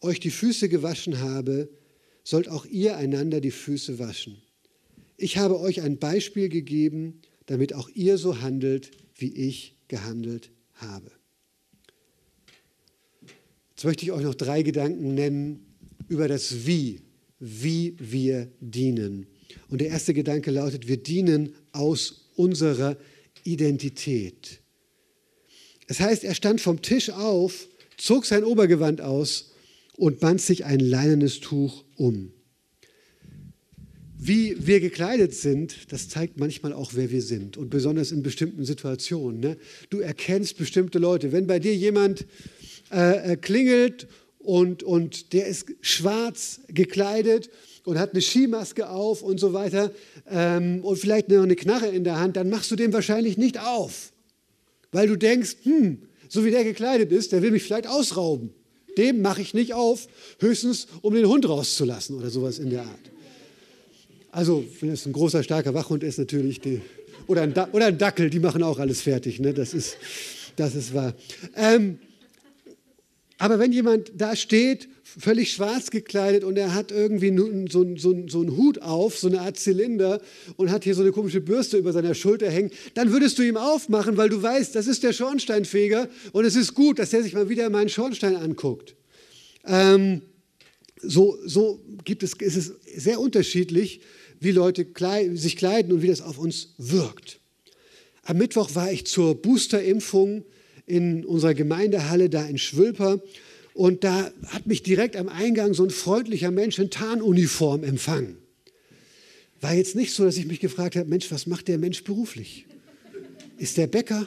[0.00, 1.68] euch die Füße gewaschen habe,
[2.22, 4.40] sollt auch ihr einander die Füße waschen.
[5.16, 11.10] Ich habe euch ein Beispiel gegeben, damit auch ihr so handelt, wie ich gehandelt habe.
[13.70, 15.74] Jetzt möchte ich euch noch drei Gedanken nennen
[16.08, 17.00] über das Wie,
[17.40, 19.26] wie wir dienen.
[19.68, 22.96] Und der erste Gedanke lautet, wir dienen aus unserer
[23.44, 24.60] Identität.
[25.86, 29.52] Es heißt, er stand vom Tisch auf, zog sein Obergewand aus
[29.96, 32.32] und band sich ein leinenes Tuch um.
[34.16, 38.64] Wie wir gekleidet sind, das zeigt manchmal auch, wer wir sind und besonders in bestimmten
[38.64, 39.40] Situationen.
[39.40, 39.58] Ne?
[39.90, 41.30] Du erkennst bestimmte Leute.
[41.30, 42.24] Wenn bei dir jemand
[42.90, 47.50] äh, äh, klingelt und, und der ist schwarz gekleidet
[47.84, 49.92] und hat eine Skimaske auf und so weiter
[50.30, 53.58] ähm, und vielleicht noch eine Knarre in der Hand, dann machst du dem wahrscheinlich nicht
[53.60, 54.12] auf,
[54.92, 58.50] weil du denkst, hm, so wie der gekleidet ist, der will mich vielleicht ausrauben.
[58.96, 60.06] Dem mache ich nicht auf,
[60.38, 63.10] höchstens um den Hund rauszulassen oder sowas in der Art.
[64.30, 66.80] Also, wenn es ein großer, starker Wachhund ist, natürlich, die,
[67.26, 69.52] oder, ein oder ein Dackel, die machen auch alles fertig, ne?
[69.52, 69.96] das, ist,
[70.56, 71.14] das ist wahr.
[71.56, 71.98] Ähm,
[73.38, 77.36] aber wenn jemand da steht, völlig schwarz gekleidet und er hat irgendwie
[77.70, 80.20] so, so, so einen Hut auf, so eine Art Zylinder
[80.56, 83.58] und hat hier so eine komische Bürste über seiner Schulter hängen, dann würdest du ihm
[83.58, 87.34] aufmachen, weil du weißt, das ist der Schornsteinfeger und es ist gut, dass er sich
[87.34, 88.96] mal wieder meinen Schornstein anguckt.
[89.66, 90.22] Ähm,
[91.00, 94.00] so, so gibt es, ist es sehr unterschiedlich,
[94.40, 94.86] wie Leute
[95.34, 97.40] sich kleiden und wie das auf uns wirkt.
[98.22, 100.44] Am Mittwoch war ich zur Boosterimpfung
[100.86, 103.20] in unserer Gemeindehalle da in Schwülper
[103.74, 108.38] und da hat mich direkt am Eingang so ein freundlicher Mensch in Tarnuniform empfangen.
[109.60, 112.66] War jetzt nicht so, dass ich mich gefragt habe, Mensch, was macht der Mensch beruflich?
[113.58, 114.26] Ist der Bäcker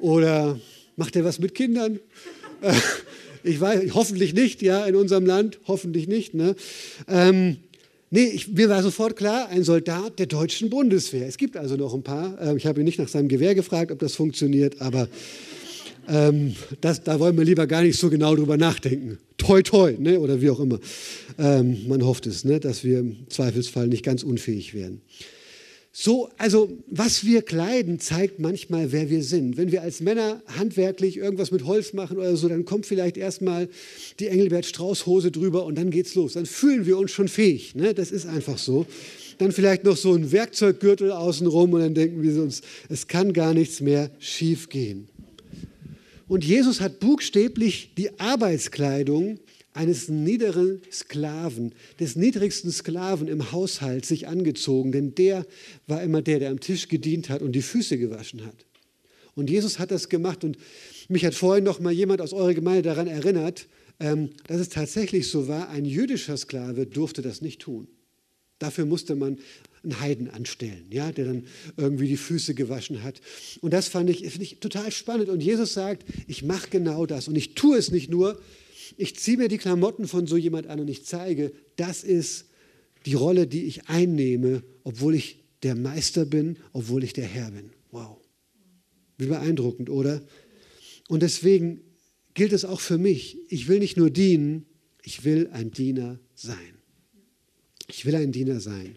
[0.00, 0.58] oder
[0.96, 2.00] macht er was mit Kindern?
[3.44, 6.32] Ich weiß, hoffentlich nicht, ja, in unserem Land, hoffentlich nicht.
[6.32, 6.54] Ne?
[7.08, 7.56] Ähm,
[8.14, 11.26] Nee, ich, mir war sofort klar, ein Soldat der deutschen Bundeswehr.
[11.26, 12.38] Es gibt also noch ein paar.
[12.42, 15.08] Ähm, ich habe ihn nicht nach seinem Gewehr gefragt, ob das funktioniert, aber
[16.08, 19.18] Ähm, das, da wollen wir lieber gar nicht so genau drüber nachdenken.
[19.38, 20.20] Toi, toi, ne?
[20.20, 20.78] oder wie auch immer.
[21.38, 22.60] Ähm, man hofft es, ne?
[22.60, 25.00] dass wir im Zweifelsfall nicht ganz unfähig werden.
[25.94, 29.58] So, also was wir kleiden, zeigt manchmal, wer wir sind.
[29.58, 33.68] Wenn wir als Männer handwerklich irgendwas mit Holz machen oder so, dann kommt vielleicht erstmal
[34.18, 36.32] die Engelbert Strauß Hose drüber und dann geht's los.
[36.32, 37.74] Dann fühlen wir uns schon fähig.
[37.74, 37.92] Ne?
[37.92, 38.86] Das ist einfach so.
[39.36, 43.52] Dann vielleicht noch so ein Werkzeuggürtel außenrum und dann denken wir uns, es kann gar
[43.52, 45.08] nichts mehr schief gehen.
[46.32, 49.38] Und Jesus hat buchstäblich die Arbeitskleidung
[49.74, 55.44] eines niederen Sklaven, des niedrigsten Sklaven im Haushalt sich angezogen, denn der
[55.86, 58.64] war immer der, der am Tisch gedient hat und die Füße gewaschen hat.
[59.34, 60.56] Und Jesus hat das gemacht und
[61.10, 63.68] mich hat vorhin noch mal jemand aus eurer Gemeinde daran erinnert,
[64.00, 67.88] ähm, dass es tatsächlich so war, ein jüdischer Sklave durfte das nicht tun.
[68.58, 69.36] Dafür musste man
[69.82, 73.20] einen Heiden anstellen, ja, der dann irgendwie die Füße gewaschen hat.
[73.60, 75.28] Und das fand ich, fand ich total spannend.
[75.28, 77.28] Und Jesus sagt, ich mache genau das.
[77.28, 78.40] Und ich tue es nicht nur,
[78.96, 82.46] ich ziehe mir die Klamotten von so jemand an und ich zeige, das ist
[83.06, 87.70] die Rolle, die ich einnehme, obwohl ich der Meister bin, obwohl ich der Herr bin.
[87.90, 88.18] Wow.
[89.18, 90.22] Wie beeindruckend, oder?
[91.08, 91.80] Und deswegen
[92.34, 93.38] gilt es auch für mich.
[93.48, 94.66] Ich will nicht nur dienen,
[95.02, 96.56] ich will ein Diener sein.
[97.88, 98.96] Ich will ein Diener sein.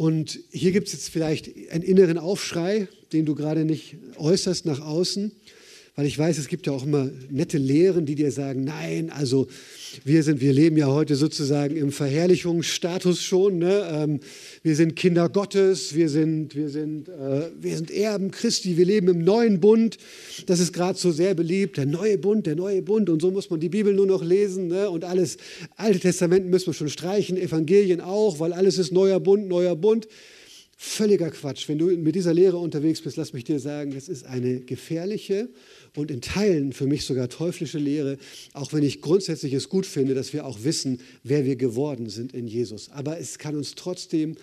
[0.00, 4.80] Und hier gibt es jetzt vielleicht einen inneren Aufschrei, den du gerade nicht äußerst nach
[4.80, 5.30] außen.
[5.94, 9.46] Weil ich weiß, es gibt ja auch immer nette Lehren, die dir sagen, nein, also
[10.04, 13.58] wir sind, wir leben ja heute sozusagen im Verherrlichungsstatus schon.
[13.58, 13.88] Ne?
[13.92, 14.20] Ähm,
[14.62, 19.08] wir sind Kinder Gottes, wir sind, wir, sind, äh, wir sind Erben Christi, wir leben
[19.08, 19.98] im neuen Bund.
[20.46, 23.10] Das ist gerade so sehr beliebt, der neue Bund, der neue Bund.
[23.10, 24.90] Und so muss man die Bibel nur noch lesen ne?
[24.90, 25.36] und alles.
[25.76, 30.08] Alte Testament müssen wir schon streichen, Evangelien auch, weil alles ist neuer Bund, neuer Bund.
[30.82, 31.68] Völliger Quatsch.
[31.68, 35.50] Wenn du mit dieser Lehre unterwegs bist, lass mich dir sagen, das ist eine gefährliche
[35.96, 38.18] und in Teilen für mich sogar teuflische Lehre,
[38.52, 42.32] auch wenn ich grundsätzlich es gut finde, dass wir auch wissen, wer wir geworden sind
[42.32, 42.90] in Jesus.
[42.90, 44.36] Aber es kann uns trotzdem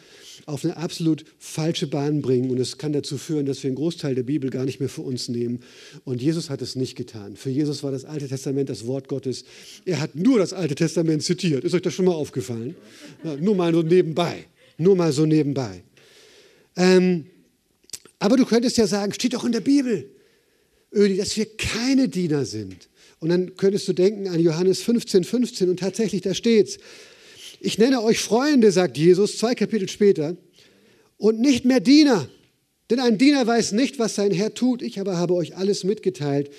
[0.45, 4.15] auf eine absolut falsche Bahn bringen und es kann dazu führen, dass wir einen Großteil
[4.15, 5.61] der Bibel gar nicht mehr für uns nehmen.
[6.03, 7.35] Und Jesus hat es nicht getan.
[7.35, 9.45] Für Jesus war das Alte Testament das Wort Gottes.
[9.85, 11.63] Er hat nur das Alte Testament zitiert.
[11.63, 12.75] Ist euch das schon mal aufgefallen?
[13.23, 14.45] Ja, nur mal so nebenbei.
[14.77, 15.83] Nur mal so nebenbei.
[16.75, 17.25] Ähm,
[18.19, 20.09] aber du könntest ja sagen, steht doch in der Bibel.
[20.93, 22.89] Öli, dass wir keine Diener sind.
[23.19, 26.77] Und dann könntest du denken an Johannes 15, 15 und tatsächlich, da steht's.
[27.59, 30.37] Ich nenne euch Freunde, sagt Jesus, zwei Kapitel später,
[31.17, 32.29] und nicht mehr Diener.
[32.89, 34.81] Denn ein Diener weiß nicht, was sein Herr tut.
[34.81, 36.51] Ich aber habe euch alles mitgeteilt,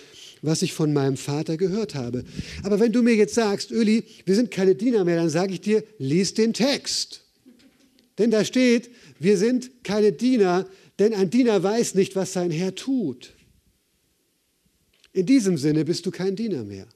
[0.42, 2.24] was ich von meinem Vater gehört habe.
[2.64, 5.60] Aber wenn du mir jetzt sagst, Öli, wir sind keine Diener mehr, dann sage ich
[5.60, 7.22] dir, lies den Text.
[8.18, 10.66] Denn da steht, wir sind keine Diener,
[10.98, 13.30] denn ein Diener weiß nicht, was sein Herr tut.
[15.18, 16.87] In diesem Sinne bist du kein Diener mehr.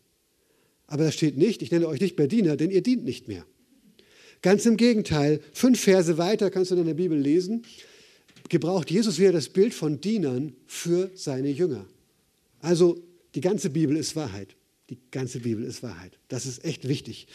[0.87, 3.45] Aber da steht nicht, ich nenne euch nicht mehr Diener, denn ihr dient nicht mehr.
[4.43, 7.63] Ganz im Gegenteil, fünf Verse weiter kannst du in der Bibel lesen,
[8.49, 11.85] gebraucht Jesus wieder das Bild von Dienern für seine Jünger.
[12.61, 13.03] Also
[13.35, 14.55] die ganze Bibel ist Wahrheit.
[14.89, 16.17] Die ganze Bibel ist Wahrheit.
[16.29, 17.27] Das ist echt wichtig.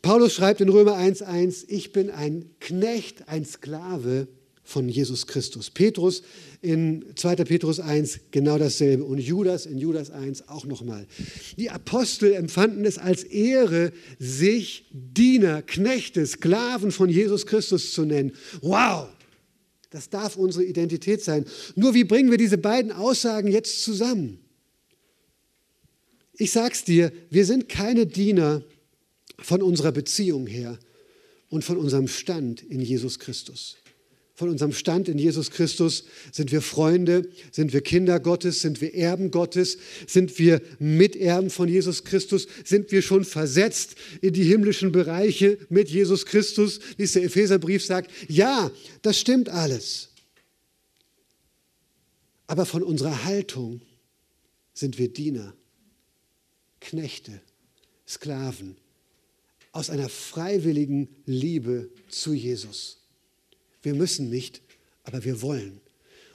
[0.00, 4.28] Paulus schreibt in Römer 1.1, ich bin ein Knecht, ein Sklave
[4.70, 5.68] von Jesus Christus.
[5.68, 6.22] Petrus
[6.62, 7.36] in 2.
[7.36, 11.08] Petrus 1 genau dasselbe und Judas in Judas 1 auch nochmal.
[11.56, 18.32] Die Apostel empfanden es als Ehre, sich Diener, Knechte, Sklaven von Jesus Christus zu nennen.
[18.62, 19.08] Wow!
[19.90, 21.46] Das darf unsere Identität sein.
[21.74, 24.38] Nur wie bringen wir diese beiden Aussagen jetzt zusammen?
[26.34, 28.62] Ich sag's dir, wir sind keine Diener
[29.40, 30.78] von unserer Beziehung her
[31.48, 33.76] und von unserem Stand in Jesus Christus
[34.40, 36.04] von unserem Stand in Jesus Christus?
[36.32, 37.28] Sind wir Freunde?
[37.52, 38.62] Sind wir Kinder Gottes?
[38.62, 39.76] Sind wir Erben Gottes?
[40.06, 42.48] Sind wir Miterben von Jesus Christus?
[42.64, 47.84] Sind wir schon versetzt in die himmlischen Bereiche mit Jesus Christus, wie es der Epheserbrief
[47.84, 48.10] sagt?
[48.28, 48.70] Ja,
[49.02, 50.08] das stimmt alles.
[52.46, 53.82] Aber von unserer Haltung
[54.72, 55.52] sind wir Diener,
[56.80, 57.42] Knechte,
[58.08, 58.78] Sklaven
[59.72, 62.99] aus einer freiwilligen Liebe zu Jesus.
[63.82, 64.62] Wir müssen nicht,
[65.04, 65.80] aber wir wollen.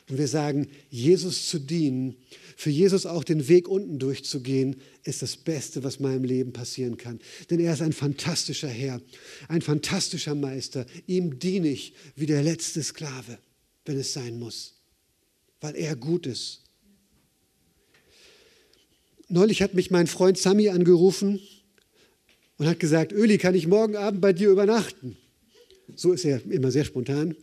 [0.10, 2.16] Und wir sagen, Jesus zu dienen,
[2.56, 7.20] für Jesus auch den Weg unten durchzugehen, ist das Beste, was meinem Leben passieren kann.
[7.50, 9.02] Denn er ist ein fantastischer Herr,
[9.48, 10.86] ein fantastischer Meister.
[11.08, 13.40] Ihm diene ich wie der letzte Sklave,
[13.86, 14.76] wenn es sein muss,
[15.60, 16.62] weil er gut ist.
[19.28, 21.40] Neulich hat mich mein Freund Sami angerufen
[22.58, 25.18] und hat gesagt, Öli, kann ich morgen Abend bei dir übernachten?
[25.96, 27.36] So ist er immer sehr spontan.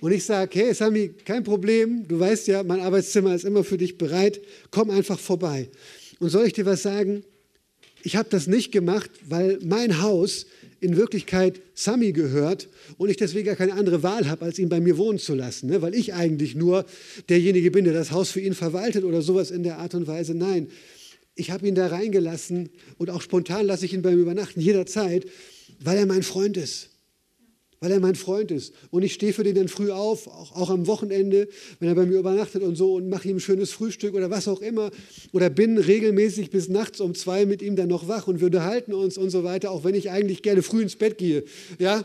[0.00, 3.78] und ich sage, hey Sami, kein Problem, du weißt ja, mein Arbeitszimmer ist immer für
[3.78, 5.68] dich bereit, komm einfach vorbei.
[6.20, 7.24] Und soll ich dir was sagen?
[8.02, 10.46] Ich habe das nicht gemacht, weil mein Haus
[10.80, 14.80] in Wirklichkeit Sami gehört und ich deswegen gar keine andere Wahl habe, als ihn bei
[14.80, 15.82] mir wohnen zu lassen, ne?
[15.82, 16.84] weil ich eigentlich nur
[17.28, 20.34] derjenige bin, der das Haus für ihn verwaltet oder sowas in der Art und Weise.
[20.34, 20.68] Nein,
[21.34, 25.26] ich habe ihn da reingelassen und auch spontan lasse ich ihn beim Übernachten jederzeit,
[25.80, 26.90] weil er mein Freund ist
[27.80, 28.74] weil er mein Freund ist.
[28.90, 32.06] Und ich stehe für den dann früh auf, auch, auch, am Wochenende, wenn er bei
[32.06, 34.90] mir übernachtet und so und mache ihm ein schönes Frühstück oder was auch immer.
[35.32, 38.92] Oder bin regelmäßig bis nachts um zwei mit ihm dann noch wach und wir unterhalten
[38.94, 41.44] uns und so weiter, auch wenn ich eigentlich gerne früh ins Bett gehe.
[41.78, 42.04] Ja,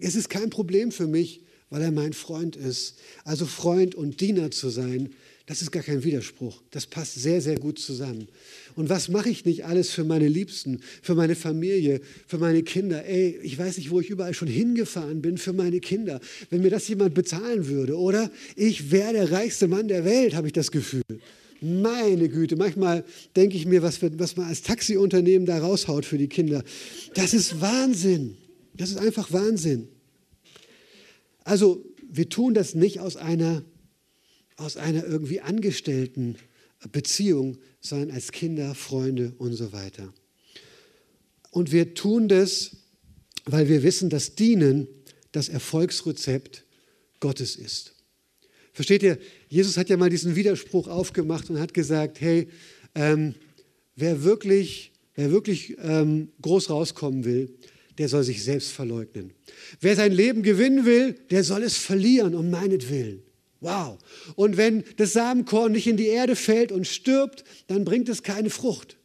[0.00, 2.98] es ist kein Problem für mich, weil er mein Freund ist.
[3.24, 5.10] Also Freund und Diener zu sein,
[5.48, 6.60] das ist gar kein Widerspruch.
[6.72, 8.28] Das passt sehr, sehr gut zusammen.
[8.76, 13.06] Und was mache ich nicht alles für meine Liebsten, für meine Familie, für meine Kinder?
[13.06, 16.20] Ey, ich weiß nicht, wo ich überall schon hingefahren bin für meine Kinder.
[16.50, 18.30] Wenn mir das jemand bezahlen würde, oder?
[18.56, 21.02] Ich wäre der reichste Mann der Welt, habe ich das Gefühl.
[21.62, 23.02] Meine Güte, manchmal
[23.34, 26.62] denke ich mir, was, was man als Taxiunternehmen da raushaut für die Kinder.
[27.14, 28.36] Das ist Wahnsinn.
[28.74, 29.88] Das ist einfach Wahnsinn.
[31.42, 33.64] Also, wir tun das nicht aus einer
[34.58, 36.36] aus einer irgendwie angestellten
[36.92, 40.12] Beziehung, sondern als Kinder, Freunde und so weiter.
[41.50, 42.76] Und wir tun das,
[43.46, 44.86] weil wir wissen, dass Dienen
[45.32, 46.64] das Erfolgsrezept
[47.20, 47.94] Gottes ist.
[48.72, 49.18] Versteht ihr?
[49.48, 52.48] Jesus hat ja mal diesen Widerspruch aufgemacht und hat gesagt, hey,
[52.94, 53.34] ähm,
[53.96, 57.56] wer wirklich, wer wirklich ähm, groß rauskommen will,
[57.98, 59.32] der soll sich selbst verleugnen.
[59.80, 63.22] Wer sein Leben gewinnen will, der soll es verlieren um meinetwillen.
[63.60, 63.98] Wow.
[64.36, 68.50] Und wenn das Samenkorn nicht in die Erde fällt und stirbt, dann bringt es keine
[68.50, 68.96] Frucht.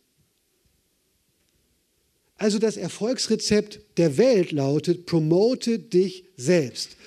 [2.38, 6.98] Also das Erfolgsrezept der Welt lautet, promote dich selbst.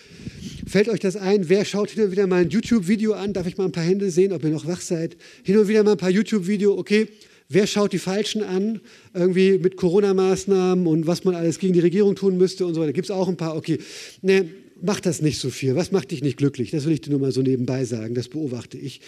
[0.66, 1.48] Fällt euch das ein?
[1.48, 3.32] Wer schaut hin und wieder mal ein YouTube-Video an?
[3.32, 5.16] Darf ich mal ein paar Hände sehen, ob ihr noch wach seid?
[5.44, 7.09] Hin und wieder mal ein paar YouTube-Video, okay.
[7.48, 8.80] Wer schaut die Falschen an?
[9.14, 12.92] Irgendwie mit Corona-Maßnahmen und was man alles gegen die Regierung tun müsste und so weiter.
[12.92, 13.78] Gibt es auch ein paar, okay.
[14.22, 14.48] Ne,
[14.83, 15.75] mach das nicht so viel.
[15.75, 16.71] Was macht dich nicht glücklich?
[16.71, 18.15] Das will ich dir nur mal so nebenbei sagen.
[18.15, 19.01] Das beobachte ich.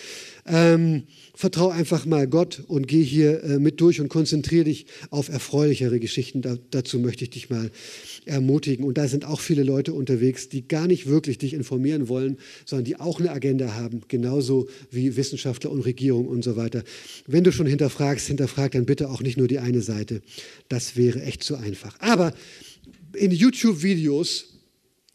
[0.47, 1.05] Ähm,
[1.35, 6.01] vertrau einfach mal Gott und geh hier äh, mit durch und konzentriere dich auf erfreulichere
[6.01, 6.43] Geschichten.
[6.43, 7.71] Da, dazu möchte ich dich mal
[8.25, 8.85] ermutigen.
[8.85, 12.85] Und da sind auch viele Leute unterwegs, die gar nicht wirklich dich informieren wollen, sondern
[12.85, 16.83] die auch eine Agenda haben, genauso wie Wissenschaftler und Regierung und so weiter.
[17.27, 20.23] Wenn du schon hinterfragst, hinterfrag dann bitte auch nicht nur die eine Seite.
[20.69, 21.99] Das wäre echt zu einfach.
[22.01, 22.33] Aber
[23.15, 24.58] in YouTube-Videos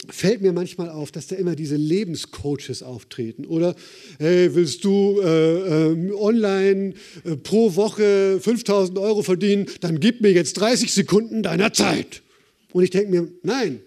[0.10, 3.46] fällt mir manchmal auf, dass da immer diese Lebenscoaches auftreten.
[3.46, 3.76] Oder,
[4.20, 10.32] hey, willst du äh, äh, online äh, pro Woche 5000 Euro verdienen, dann gib mir
[10.32, 12.22] jetzt 30 Sekunden deiner Zeit.
[12.72, 13.82] Und ich denke mir, nein,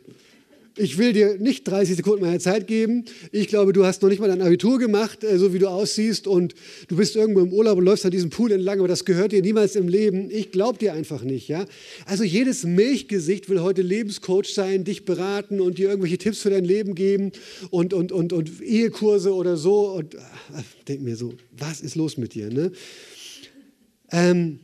[0.77, 3.07] ich will dir nicht 30 Sekunden meiner Zeit geben.
[3.33, 6.27] Ich glaube, du hast noch nicht mal dein Abitur gemacht, äh, so wie du aussiehst,
[6.27, 6.55] und
[6.89, 9.43] du bist irgendwo im Urlaub und läufst an diesem Pool entlang, aber das gehört dir
[9.43, 10.31] niemals im Leben.
[10.31, 11.49] Ich glaube dir einfach nicht.
[11.49, 11.65] Ja?
[12.05, 16.65] Also jedes Milchgesicht will heute Lebenscoach sein, dich beraten und dir irgendwelche Tipps für dein
[16.65, 17.33] Leben geben
[17.71, 19.93] und, und, und, und Ehekurse oder so.
[19.93, 20.17] Und
[20.55, 22.51] ach, denk mir so, was ist los mit dir?
[22.51, 22.73] Ne?
[24.13, 24.61] Ähm,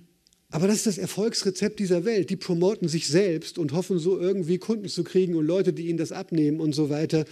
[0.53, 2.29] aber das ist das Erfolgsrezept dieser Welt.
[2.29, 5.97] Die promoten sich selbst und hoffen so irgendwie Kunden zu kriegen und Leute, die ihnen
[5.97, 7.25] das abnehmen und so weiter.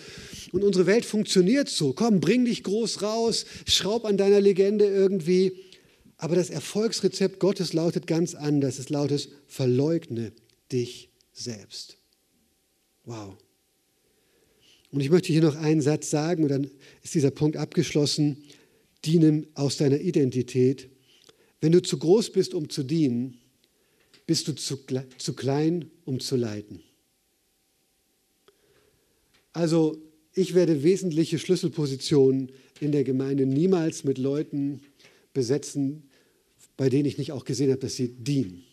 [0.53, 1.93] Und unsere Welt funktioniert so.
[1.93, 5.53] Komm, bring dich groß raus, schraub an deiner Legende irgendwie.
[6.17, 8.79] Aber das Erfolgsrezept Gottes lautet ganz anders.
[8.79, 10.33] Es lautet, verleugne
[10.73, 11.99] dich selbst.
[13.05, 13.37] Wow.
[14.93, 16.71] Und ich möchte hier noch einen Satz sagen und dann
[17.03, 18.39] ist dieser Punkt abgeschlossen.
[19.05, 20.89] Dienen aus deiner Identität
[21.61, 23.38] wenn du zu groß bist, um zu dienen,
[24.27, 24.79] bist du zu,
[25.18, 26.83] zu klein, um zu leiten.
[29.53, 30.01] Also
[30.35, 34.81] ich werde wesentliche Schlüsselpositionen in der Gemeinde niemals mit Leuten
[35.33, 36.09] besetzen,
[36.77, 38.64] bei denen ich nicht auch gesehen habe, dass sie dienen,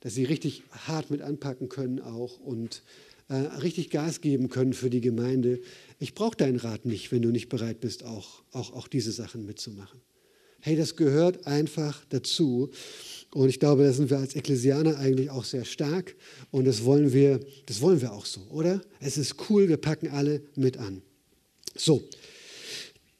[0.00, 2.82] dass sie richtig hart mit anpacken können auch und
[3.28, 5.60] äh, richtig Gas geben können für die Gemeinde.
[5.98, 9.46] Ich brauche deinen Rat nicht, wenn du nicht bereit bist, auch, auch, auch diese Sachen
[9.46, 10.00] mitzumachen.
[10.66, 12.70] Hey, das gehört einfach dazu.
[13.34, 16.16] Und ich glaube, da sind wir als Ekklesianer eigentlich auch sehr stark.
[16.52, 18.80] Und das wollen wir, das wollen wir auch so, oder?
[18.98, 21.02] Es ist cool, wir packen alle mit an.
[21.76, 22.02] So.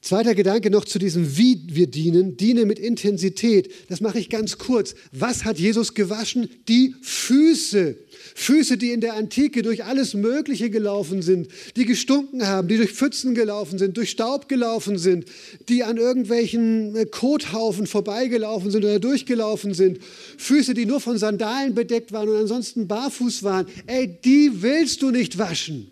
[0.04, 2.36] Zweiter Gedanke noch zu diesem, wie wir dienen.
[2.36, 3.72] Diene mit Intensität.
[3.88, 4.94] Das mache ich ganz kurz.
[5.12, 6.50] Was hat Jesus gewaschen?
[6.68, 7.96] Die Füße.
[8.34, 12.92] Füße, die in der Antike durch alles Mögliche gelaufen sind, die gestunken haben, die durch
[12.92, 15.24] Pfützen gelaufen sind, durch Staub gelaufen sind,
[15.70, 20.00] die an irgendwelchen äh, Kothaufen vorbeigelaufen sind oder durchgelaufen sind.
[20.36, 23.68] Füße, die nur von Sandalen bedeckt waren und ansonsten barfuß waren.
[23.86, 25.90] Ey, die willst du nicht waschen.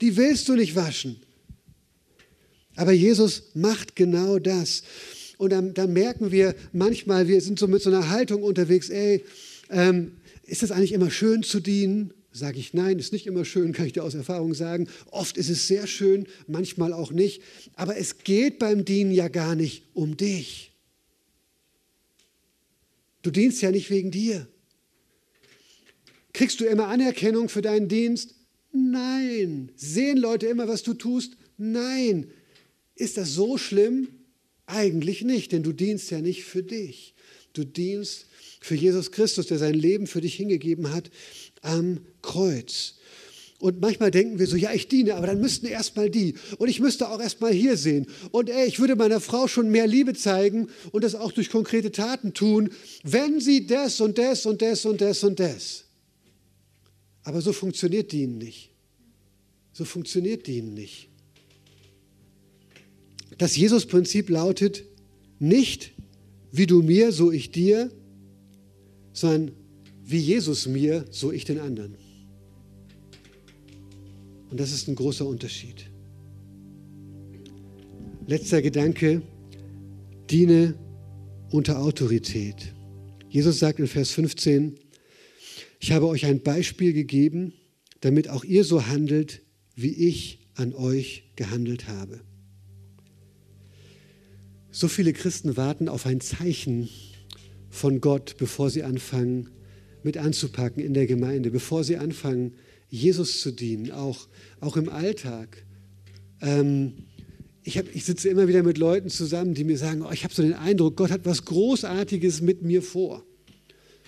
[0.00, 1.16] Die willst du nicht waschen.
[2.78, 4.84] Aber Jesus macht genau das.
[5.36, 9.24] Und dann, dann, merken wir manchmal, wir sind so mit so einer Haltung unterwegs, ey,
[9.68, 10.12] ähm,
[10.44, 12.14] ist es eigentlich immer schön zu dienen?
[12.30, 14.86] Sage ich nein, ist nicht immer schön, kann ich dir aus Erfahrung sagen.
[15.10, 17.42] Oft ist es sehr schön, manchmal auch nicht.
[17.74, 20.70] Aber es geht beim Dienen ja gar nicht um dich.
[23.22, 24.46] Du dienst ja nicht wegen dir.
[26.32, 28.36] Kriegst du immer Anerkennung für deinen Dienst?
[28.70, 29.72] Nein.
[29.74, 31.36] Sehen Leute immer, was du tust?
[31.56, 32.30] Nein.
[32.98, 34.08] Ist das so schlimm?
[34.66, 37.14] Eigentlich nicht, denn du dienst ja nicht für dich.
[37.52, 38.26] Du dienst
[38.60, 41.10] für Jesus Christus, der sein Leben für dich hingegeben hat
[41.62, 42.96] am Kreuz.
[43.60, 46.34] Und manchmal denken wir so, ja, ich diene, aber dann müssten erstmal die.
[46.58, 48.06] Und ich müsste auch erstmal hier sehen.
[48.30, 51.90] Und ey, ich würde meiner Frau schon mehr Liebe zeigen und das auch durch konkrete
[51.90, 52.70] Taten tun,
[53.04, 55.84] wenn sie das und das und das und das und das.
[57.22, 58.70] Aber so funktioniert Dienen nicht.
[59.72, 61.07] So funktioniert Dienen nicht.
[63.38, 64.84] Das Jesus-Prinzip lautet
[65.38, 65.92] nicht,
[66.50, 67.90] wie du mir, so ich dir,
[69.12, 69.52] sondern
[70.04, 71.96] wie Jesus mir, so ich den anderen.
[74.50, 75.90] Und das ist ein großer Unterschied.
[78.26, 79.22] Letzter Gedanke,
[80.30, 80.74] diene
[81.50, 82.74] unter Autorität.
[83.28, 84.78] Jesus sagt in Vers 15,
[85.80, 87.52] ich habe euch ein Beispiel gegeben,
[88.00, 89.42] damit auch ihr so handelt,
[89.74, 92.20] wie ich an euch gehandelt habe.
[94.78, 96.88] So viele Christen warten auf ein Zeichen
[97.68, 99.50] von Gott, bevor sie anfangen,
[100.04, 102.54] mit anzupacken in der Gemeinde, bevor sie anfangen,
[102.88, 104.28] Jesus zu dienen, auch,
[104.60, 105.64] auch im Alltag.
[106.40, 106.92] Ähm,
[107.64, 110.32] ich, hab, ich sitze immer wieder mit Leuten zusammen, die mir sagen, oh, ich habe
[110.32, 113.24] so den Eindruck, Gott hat was Großartiges mit mir vor.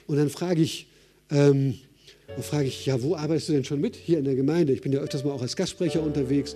[0.07, 0.87] Und dann frage ich,
[1.31, 1.81] ähm,
[2.29, 3.97] dann ich, ja, wo arbeitest du denn schon mit?
[3.97, 4.73] Hier in der Gemeinde.
[4.73, 6.55] Ich bin ja öfters mal auch als Gastsprecher unterwegs.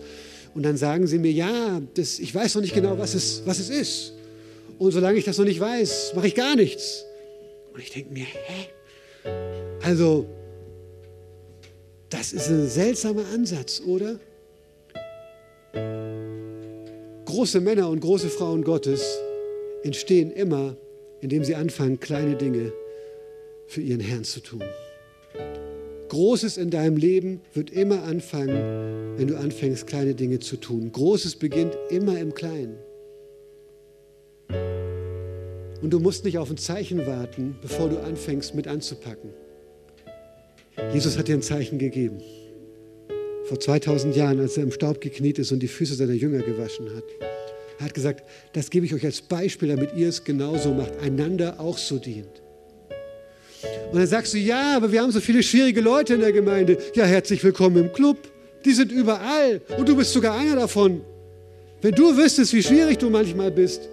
[0.55, 3.59] Und dann sagen sie mir, ja, das, ich weiß noch nicht genau, was es, was
[3.59, 4.12] es ist.
[4.78, 7.05] Und solange ich das noch nicht weiß, mache ich gar nichts.
[7.72, 9.30] Und ich denke mir, hä?
[9.82, 10.26] Also,
[12.09, 14.20] das ist ein seltsamer Ansatz, oder?
[17.24, 19.18] Große Männer und große Frauen Gottes
[19.82, 20.76] entstehen immer,
[21.20, 22.72] indem sie anfangen, kleine Dinge
[23.66, 24.62] für ihren Herrn zu tun.
[26.09, 30.90] Großes in deinem Leben wird immer anfangen, wenn du anfängst, kleine Dinge zu tun.
[30.90, 32.76] Großes beginnt immer im Kleinen.
[35.82, 39.30] Und du musst nicht auf ein Zeichen warten, bevor du anfängst, mit anzupacken.
[40.92, 42.20] Jesus hat dir ein Zeichen gegeben.
[43.44, 46.86] Vor 2000 Jahren, als er im Staub gekniet ist und die Füße seiner Jünger gewaschen
[46.96, 47.04] hat.
[47.78, 51.60] Er hat gesagt, das gebe ich euch als Beispiel, damit ihr es genauso macht, einander
[51.60, 52.42] auch so dient.
[53.92, 56.78] Und dann sagst du, ja, aber wir haben so viele schwierige Leute in der Gemeinde.
[56.94, 58.34] Ja, herzlich willkommen im Club.
[58.64, 61.02] Die sind überall und du bist sogar einer davon.
[61.82, 63.88] Wenn du wüsstest, wie schwierig du manchmal bist,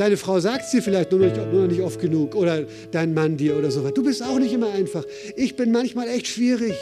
[0.00, 2.64] Deine Frau sagt es dir vielleicht nur noch, nicht, nur noch nicht oft genug oder
[2.90, 3.92] dein Mann dir oder so was.
[3.92, 5.04] Du bist auch nicht immer einfach.
[5.36, 6.72] Ich bin manchmal echt schwierig.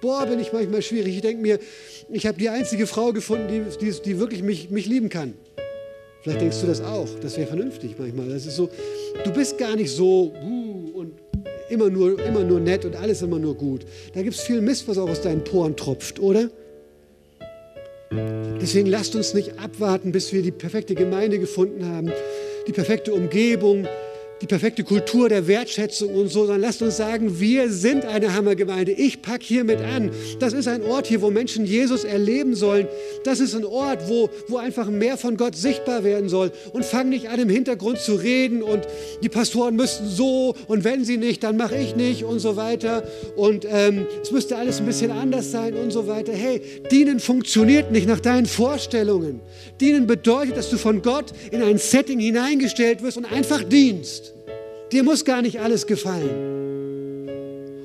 [0.00, 1.14] Boah, bin ich manchmal schwierig.
[1.14, 1.60] Ich denke mir,
[2.10, 5.34] ich habe die einzige Frau gefunden, die, die, die wirklich mich, mich lieben kann.
[6.22, 7.08] Vielleicht denkst du das auch.
[7.22, 8.28] Das wäre vernünftig manchmal.
[8.28, 8.68] Das ist so,
[9.22, 11.12] du bist gar nicht so uh, und
[11.68, 13.82] immer nur, immer nur nett und alles immer nur gut.
[14.14, 16.50] Da gibt es viel Mist, was auch aus deinen Poren tropft, oder?
[18.64, 22.10] Deswegen lasst uns nicht abwarten, bis wir die perfekte Gemeinde gefunden haben,
[22.66, 23.86] die perfekte Umgebung,
[24.40, 28.92] die perfekte Kultur der Wertschätzung und so, sondern lasst uns sagen, wir sind eine Hammergemeinde.
[28.92, 30.10] Ich packe hiermit an.
[30.40, 32.88] Das ist ein Ort hier, wo Menschen Jesus erleben sollen.
[33.24, 36.52] Das ist ein Ort, wo, wo einfach mehr von Gott sichtbar werden soll.
[36.72, 38.86] Und fang nicht an, im Hintergrund zu reden und
[39.22, 43.04] die Pastoren müssten so und wenn sie nicht, dann mache ich nicht und so weiter.
[43.36, 46.32] Und ähm, es müsste alles ein bisschen anders sein und so weiter.
[46.32, 46.60] Hey,
[46.90, 49.40] dienen funktioniert nicht nach deinen Vorstellungen.
[49.80, 54.33] Dienen bedeutet, dass du von Gott in ein Setting hineingestellt wirst und einfach dienst.
[54.92, 56.54] Dir muss gar nicht alles gefallen.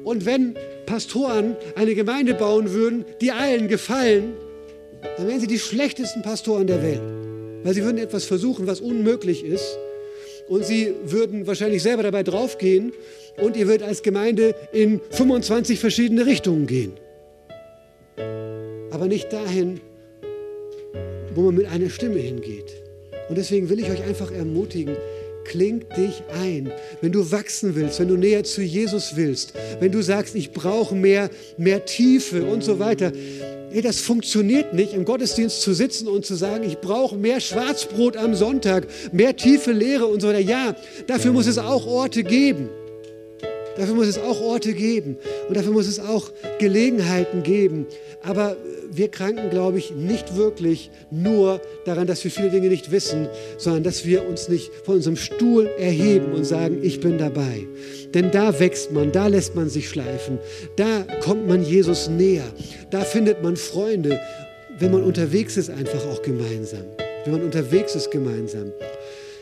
[0.03, 4.33] Und wenn Pastoren eine Gemeinde bauen würden, die allen gefallen,
[5.17, 7.01] dann wären sie die schlechtesten Pastoren der Welt.
[7.63, 9.77] Weil sie würden etwas versuchen, was unmöglich ist.
[10.47, 12.93] Und sie würden wahrscheinlich selber dabei draufgehen.
[13.37, 16.93] Und ihr würdet als Gemeinde in 25 verschiedene Richtungen gehen.
[18.91, 19.79] Aber nicht dahin,
[21.35, 22.73] wo man mit einer Stimme hingeht.
[23.29, 24.97] Und deswegen will ich euch einfach ermutigen,
[25.49, 26.71] kling dich ein.
[27.01, 30.95] Wenn du wachsen willst, wenn du näher zu Jesus willst, wenn du sagst, ich brauche
[30.95, 33.11] mehr, mehr Tiefe und so weiter.
[33.71, 38.17] Hey, das funktioniert nicht, im Gottesdienst zu sitzen und zu sagen, ich brauche mehr Schwarzbrot
[38.17, 40.39] am Sonntag, mehr tiefe Lehre und so weiter.
[40.39, 40.75] Ja,
[41.07, 42.69] dafür muss es auch Orte geben.
[43.79, 45.15] Dafür muss es auch Orte geben
[45.47, 47.85] und dafür muss es auch Gelegenheiten geben.
[48.21, 48.57] Aber
[48.91, 53.83] wir kranken, glaube ich, nicht wirklich nur daran, dass wir viele Dinge nicht wissen, sondern
[53.83, 57.65] dass wir uns nicht von unserem Stuhl erheben und sagen, ich bin dabei.
[58.13, 60.39] Denn da wächst man, da lässt man sich schleifen,
[60.75, 62.51] da kommt man Jesus näher,
[62.91, 64.19] da findet man Freunde,
[64.77, 66.83] wenn man unterwegs ist, einfach auch gemeinsam.
[67.23, 68.73] Wenn man unterwegs ist gemeinsam.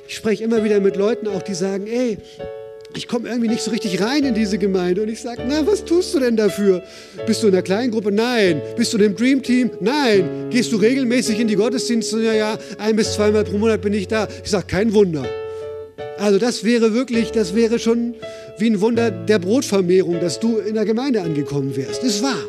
[0.07, 2.19] Ich spreche immer wieder mit Leuten auch, die sagen, ey,
[2.95, 5.03] ich komme irgendwie nicht so richtig rein in diese Gemeinde.
[5.03, 6.83] Und ich sage, na, was tust du denn dafür?
[7.25, 8.11] Bist du in einer Kleingruppe?
[8.11, 8.61] Nein.
[8.75, 9.71] Bist du im Dream Team?
[9.79, 10.49] Nein.
[10.49, 12.21] Gehst du regelmäßig in die Gottesdienste?
[12.21, 14.27] Ja, ja, ein bis zweimal pro Monat bin ich da.
[14.43, 15.25] Ich sage, kein Wunder.
[16.17, 18.15] Also das wäre wirklich, das wäre schon
[18.57, 22.03] wie ein Wunder der Brotvermehrung, dass du in der Gemeinde angekommen wärst.
[22.03, 22.43] Ist wahr.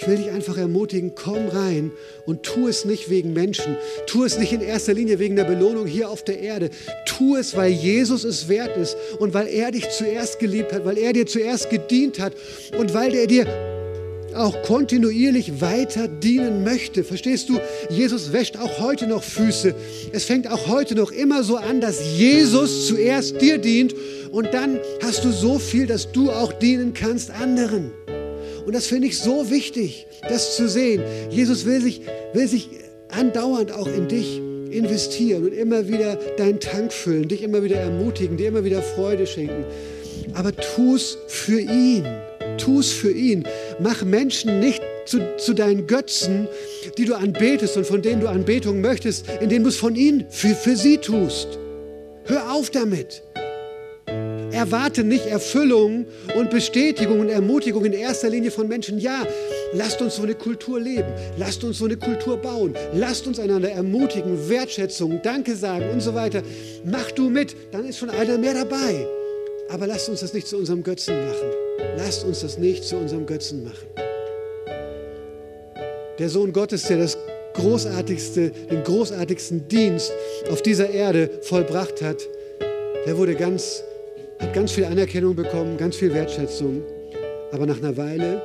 [0.00, 1.92] Ich will dich einfach ermutigen, komm rein
[2.24, 3.76] und tu es nicht wegen Menschen.
[4.06, 6.70] Tu es nicht in erster Linie wegen der Belohnung hier auf der Erde.
[7.04, 10.96] Tu es, weil Jesus es wert ist und weil er dich zuerst geliebt hat, weil
[10.96, 12.32] er dir zuerst gedient hat
[12.78, 13.46] und weil er dir
[14.34, 17.04] auch kontinuierlich weiter dienen möchte.
[17.04, 17.60] Verstehst du?
[17.90, 19.74] Jesus wäscht auch heute noch Füße.
[20.12, 23.94] Es fängt auch heute noch immer so an, dass Jesus zuerst dir dient
[24.30, 27.92] und dann hast du so viel, dass du auch dienen kannst anderen.
[28.70, 31.02] Und das finde ich so wichtig, das zu sehen.
[31.28, 32.02] Jesus will sich,
[32.32, 32.68] will sich
[33.08, 34.40] andauernd auch in dich
[34.70, 39.26] investieren und immer wieder deinen Tank füllen, dich immer wieder ermutigen, dir immer wieder Freude
[39.26, 39.64] schenken.
[40.34, 42.06] Aber tu es für ihn.
[42.58, 43.42] Tu es für ihn.
[43.80, 46.46] Mach Menschen nicht zu, zu, deinen Götzen,
[46.96, 50.54] die du anbetest und von denen du Anbetung möchtest, indem du es von ihnen für,
[50.54, 51.58] für sie tust.
[52.26, 53.24] Hör auf damit.
[54.52, 58.98] Erwarte nicht Erfüllung und Bestätigung und Ermutigung in erster Linie von Menschen.
[58.98, 59.26] Ja,
[59.72, 61.12] lasst uns so eine Kultur leben.
[61.36, 62.74] Lasst uns so eine Kultur bauen.
[62.94, 66.42] Lasst uns einander ermutigen, Wertschätzung, Danke sagen und so weiter.
[66.84, 69.06] Mach du mit, dann ist schon einer mehr dabei.
[69.68, 71.48] Aber lasst uns das nicht zu unserem Götzen machen.
[71.96, 73.88] Lasst uns das nicht zu unserem Götzen machen.
[76.18, 77.16] Der Sohn Gottes, der das
[77.54, 80.12] großartigste, den großartigsten Dienst
[80.50, 82.18] auf dieser Erde vollbracht hat,
[83.06, 83.82] der wurde ganz
[84.40, 86.82] hat ganz viel Anerkennung bekommen, ganz viel Wertschätzung.
[87.52, 88.42] Aber nach einer Weile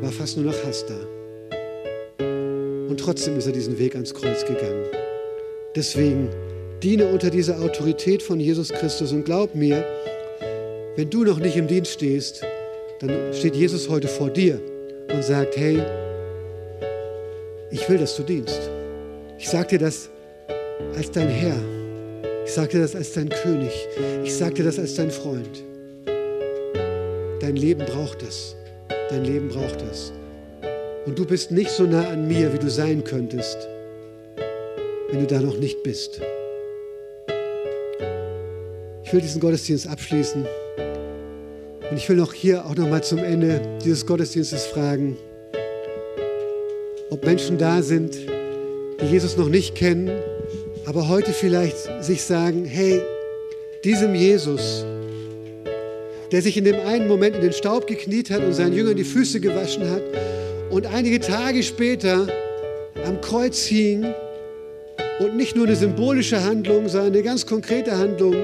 [0.00, 0.98] war fast nur noch Hass da.
[2.88, 4.84] Und trotzdem ist er diesen Weg ans Kreuz gegangen.
[5.74, 6.28] Deswegen
[6.82, 9.84] diene unter dieser Autorität von Jesus Christus und glaub mir,
[10.96, 12.42] wenn du noch nicht im Dienst stehst,
[13.00, 14.60] dann steht Jesus heute vor dir
[15.12, 15.82] und sagt, hey,
[17.70, 18.70] ich will, dass du dienst.
[19.38, 20.08] Ich sage dir das
[20.96, 21.75] als dein Herr.
[22.46, 23.72] Ich sage dir das als dein König.
[24.22, 25.64] Ich sage dir das als dein Freund.
[27.40, 28.54] Dein Leben braucht das.
[29.10, 30.12] Dein Leben braucht das.
[31.06, 33.58] Und du bist nicht so nah an mir, wie du sein könntest,
[35.10, 36.20] wenn du da noch nicht bist.
[39.02, 40.46] Ich will diesen Gottesdienst abschließen.
[41.90, 45.16] Und ich will noch hier auch noch mal zum Ende dieses Gottesdienstes fragen,
[47.10, 48.16] ob Menschen da sind,
[49.00, 50.10] die Jesus noch nicht kennen
[50.86, 53.02] aber heute vielleicht sich sagen, hey,
[53.84, 54.84] diesem Jesus,
[56.30, 59.04] der sich in dem einen Moment in den Staub gekniet hat und seinen Jüngern die
[59.04, 60.02] Füße gewaschen hat
[60.70, 62.28] und einige Tage später
[63.04, 64.06] am Kreuz hing
[65.18, 68.36] und nicht nur eine symbolische Handlung, sondern eine ganz konkrete Handlung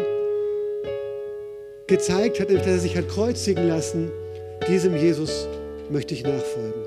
[1.86, 4.10] gezeigt hat, dass er sich hat kreuzigen lassen,
[4.68, 5.46] diesem Jesus
[5.90, 6.82] möchte ich nachfolgen.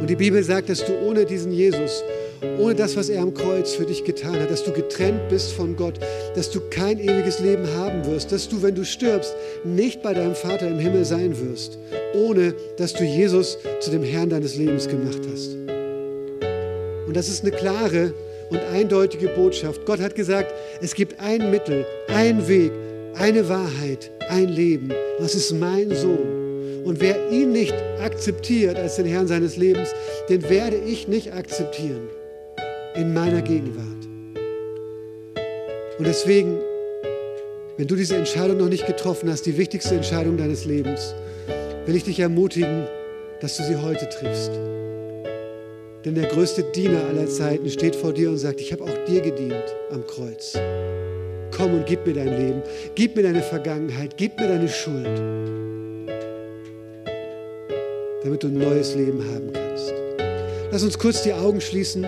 [0.00, 2.04] Und die Bibel sagt, dass du ohne diesen Jesus
[2.58, 5.76] ohne das, was er am Kreuz für dich getan hat, dass du getrennt bist von
[5.76, 5.98] Gott,
[6.34, 9.34] dass du kein ewiges Leben haben wirst, dass du, wenn du stirbst,
[9.64, 11.78] nicht bei deinem Vater im Himmel sein wirst,
[12.14, 15.54] ohne dass du Jesus zu dem Herrn deines Lebens gemacht hast.
[17.06, 18.14] Und das ist eine klare
[18.50, 19.84] und eindeutige Botschaft.
[19.84, 22.72] Gott hat gesagt, es gibt ein Mittel, ein Weg,
[23.16, 24.92] eine Wahrheit, ein Leben.
[25.18, 26.82] Das ist mein Sohn.
[26.84, 29.90] Und wer ihn nicht akzeptiert als den Herrn seines Lebens,
[30.28, 32.08] den werde ich nicht akzeptieren
[32.94, 33.86] in meiner Gegenwart.
[35.98, 36.58] Und deswegen,
[37.76, 41.14] wenn du diese Entscheidung noch nicht getroffen hast, die wichtigste Entscheidung deines Lebens,
[41.86, 42.86] will ich dich ermutigen,
[43.40, 44.52] dass du sie heute triffst.
[46.04, 49.20] Denn der größte Diener aller Zeiten steht vor dir und sagt, ich habe auch dir
[49.20, 50.58] gedient am Kreuz.
[51.54, 52.62] Komm und gib mir dein Leben,
[52.94, 55.18] gib mir deine Vergangenheit, gib mir deine Schuld,
[58.24, 59.92] damit du ein neues Leben haben kannst.
[60.70, 62.06] Lass uns kurz die Augen schließen.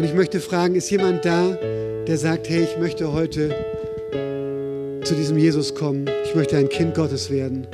[0.00, 1.58] Und ich möchte fragen, ist jemand da,
[2.06, 3.54] der sagt, hey, ich möchte heute
[5.04, 6.08] zu diesem Jesus kommen.
[6.24, 7.66] Ich möchte ein Kind Gottes werden.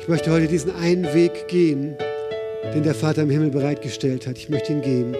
[0.00, 1.94] Ich möchte heute diesen einen Weg gehen,
[2.74, 4.38] den der Vater im Himmel bereitgestellt hat.
[4.38, 5.14] Ich möchte ihn gehen.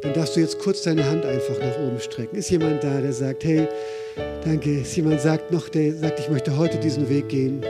[0.00, 2.34] dann darfst du jetzt kurz deine Hand einfach nach oben strecken.
[2.34, 3.68] Ist jemand da, der sagt, hey,
[4.44, 4.80] danke.
[4.80, 7.64] Ist jemand sagt noch, der sagt, ich möchte heute diesen Weg gehen.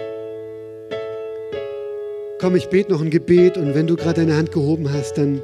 [2.41, 5.43] Komm, ich bete noch ein Gebet und wenn du gerade deine Hand gehoben hast, dann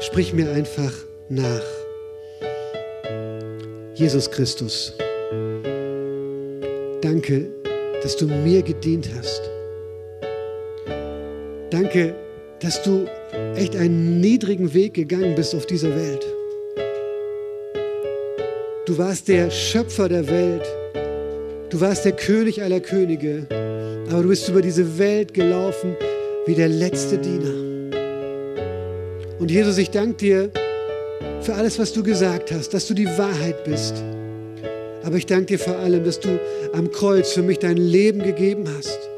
[0.00, 0.92] sprich mir einfach
[1.28, 1.62] nach.
[3.94, 4.94] Jesus Christus,
[7.02, 7.46] danke,
[8.02, 9.42] dass du mir gedient hast.
[11.70, 12.14] Danke,
[12.60, 13.06] dass du
[13.56, 16.24] echt einen niedrigen Weg gegangen bist auf dieser Welt.
[18.86, 20.66] Du warst der Schöpfer der Welt.
[21.70, 23.46] Du warst der König aller Könige.
[24.10, 25.94] Aber du bist über diese Welt gelaufen
[26.46, 27.69] wie der letzte Diener.
[29.40, 30.50] Und Jesus, ich danke dir
[31.40, 33.94] für alles, was du gesagt hast, dass du die Wahrheit bist.
[35.02, 36.38] Aber ich danke dir vor allem, dass du
[36.72, 39.10] am Kreuz für mich dein Leben gegeben hast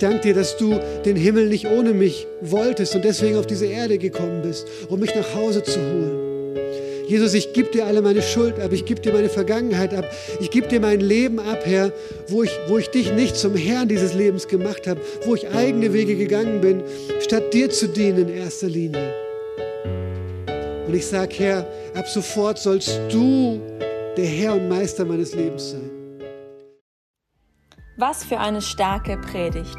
[0.00, 3.98] danke dir, dass du den Himmel nicht ohne mich wolltest und deswegen auf diese Erde
[3.98, 6.19] gekommen bist, um mich nach Hause zu holen.
[7.10, 10.04] Jesus, ich gebe dir alle meine Schuld ab, ich gebe dir meine Vergangenheit ab,
[10.38, 11.92] ich gebe dir mein Leben ab, Herr,
[12.28, 15.92] wo ich, wo ich dich nicht zum Herrn dieses Lebens gemacht habe, wo ich eigene
[15.92, 16.84] Wege gegangen bin,
[17.20, 19.12] statt dir zu dienen in erster Linie.
[20.86, 23.60] Und ich sage, Herr, ab sofort sollst du
[24.16, 25.90] der Herr und Meister meines Lebens sein.
[27.96, 29.78] Was für eine starke Predigt.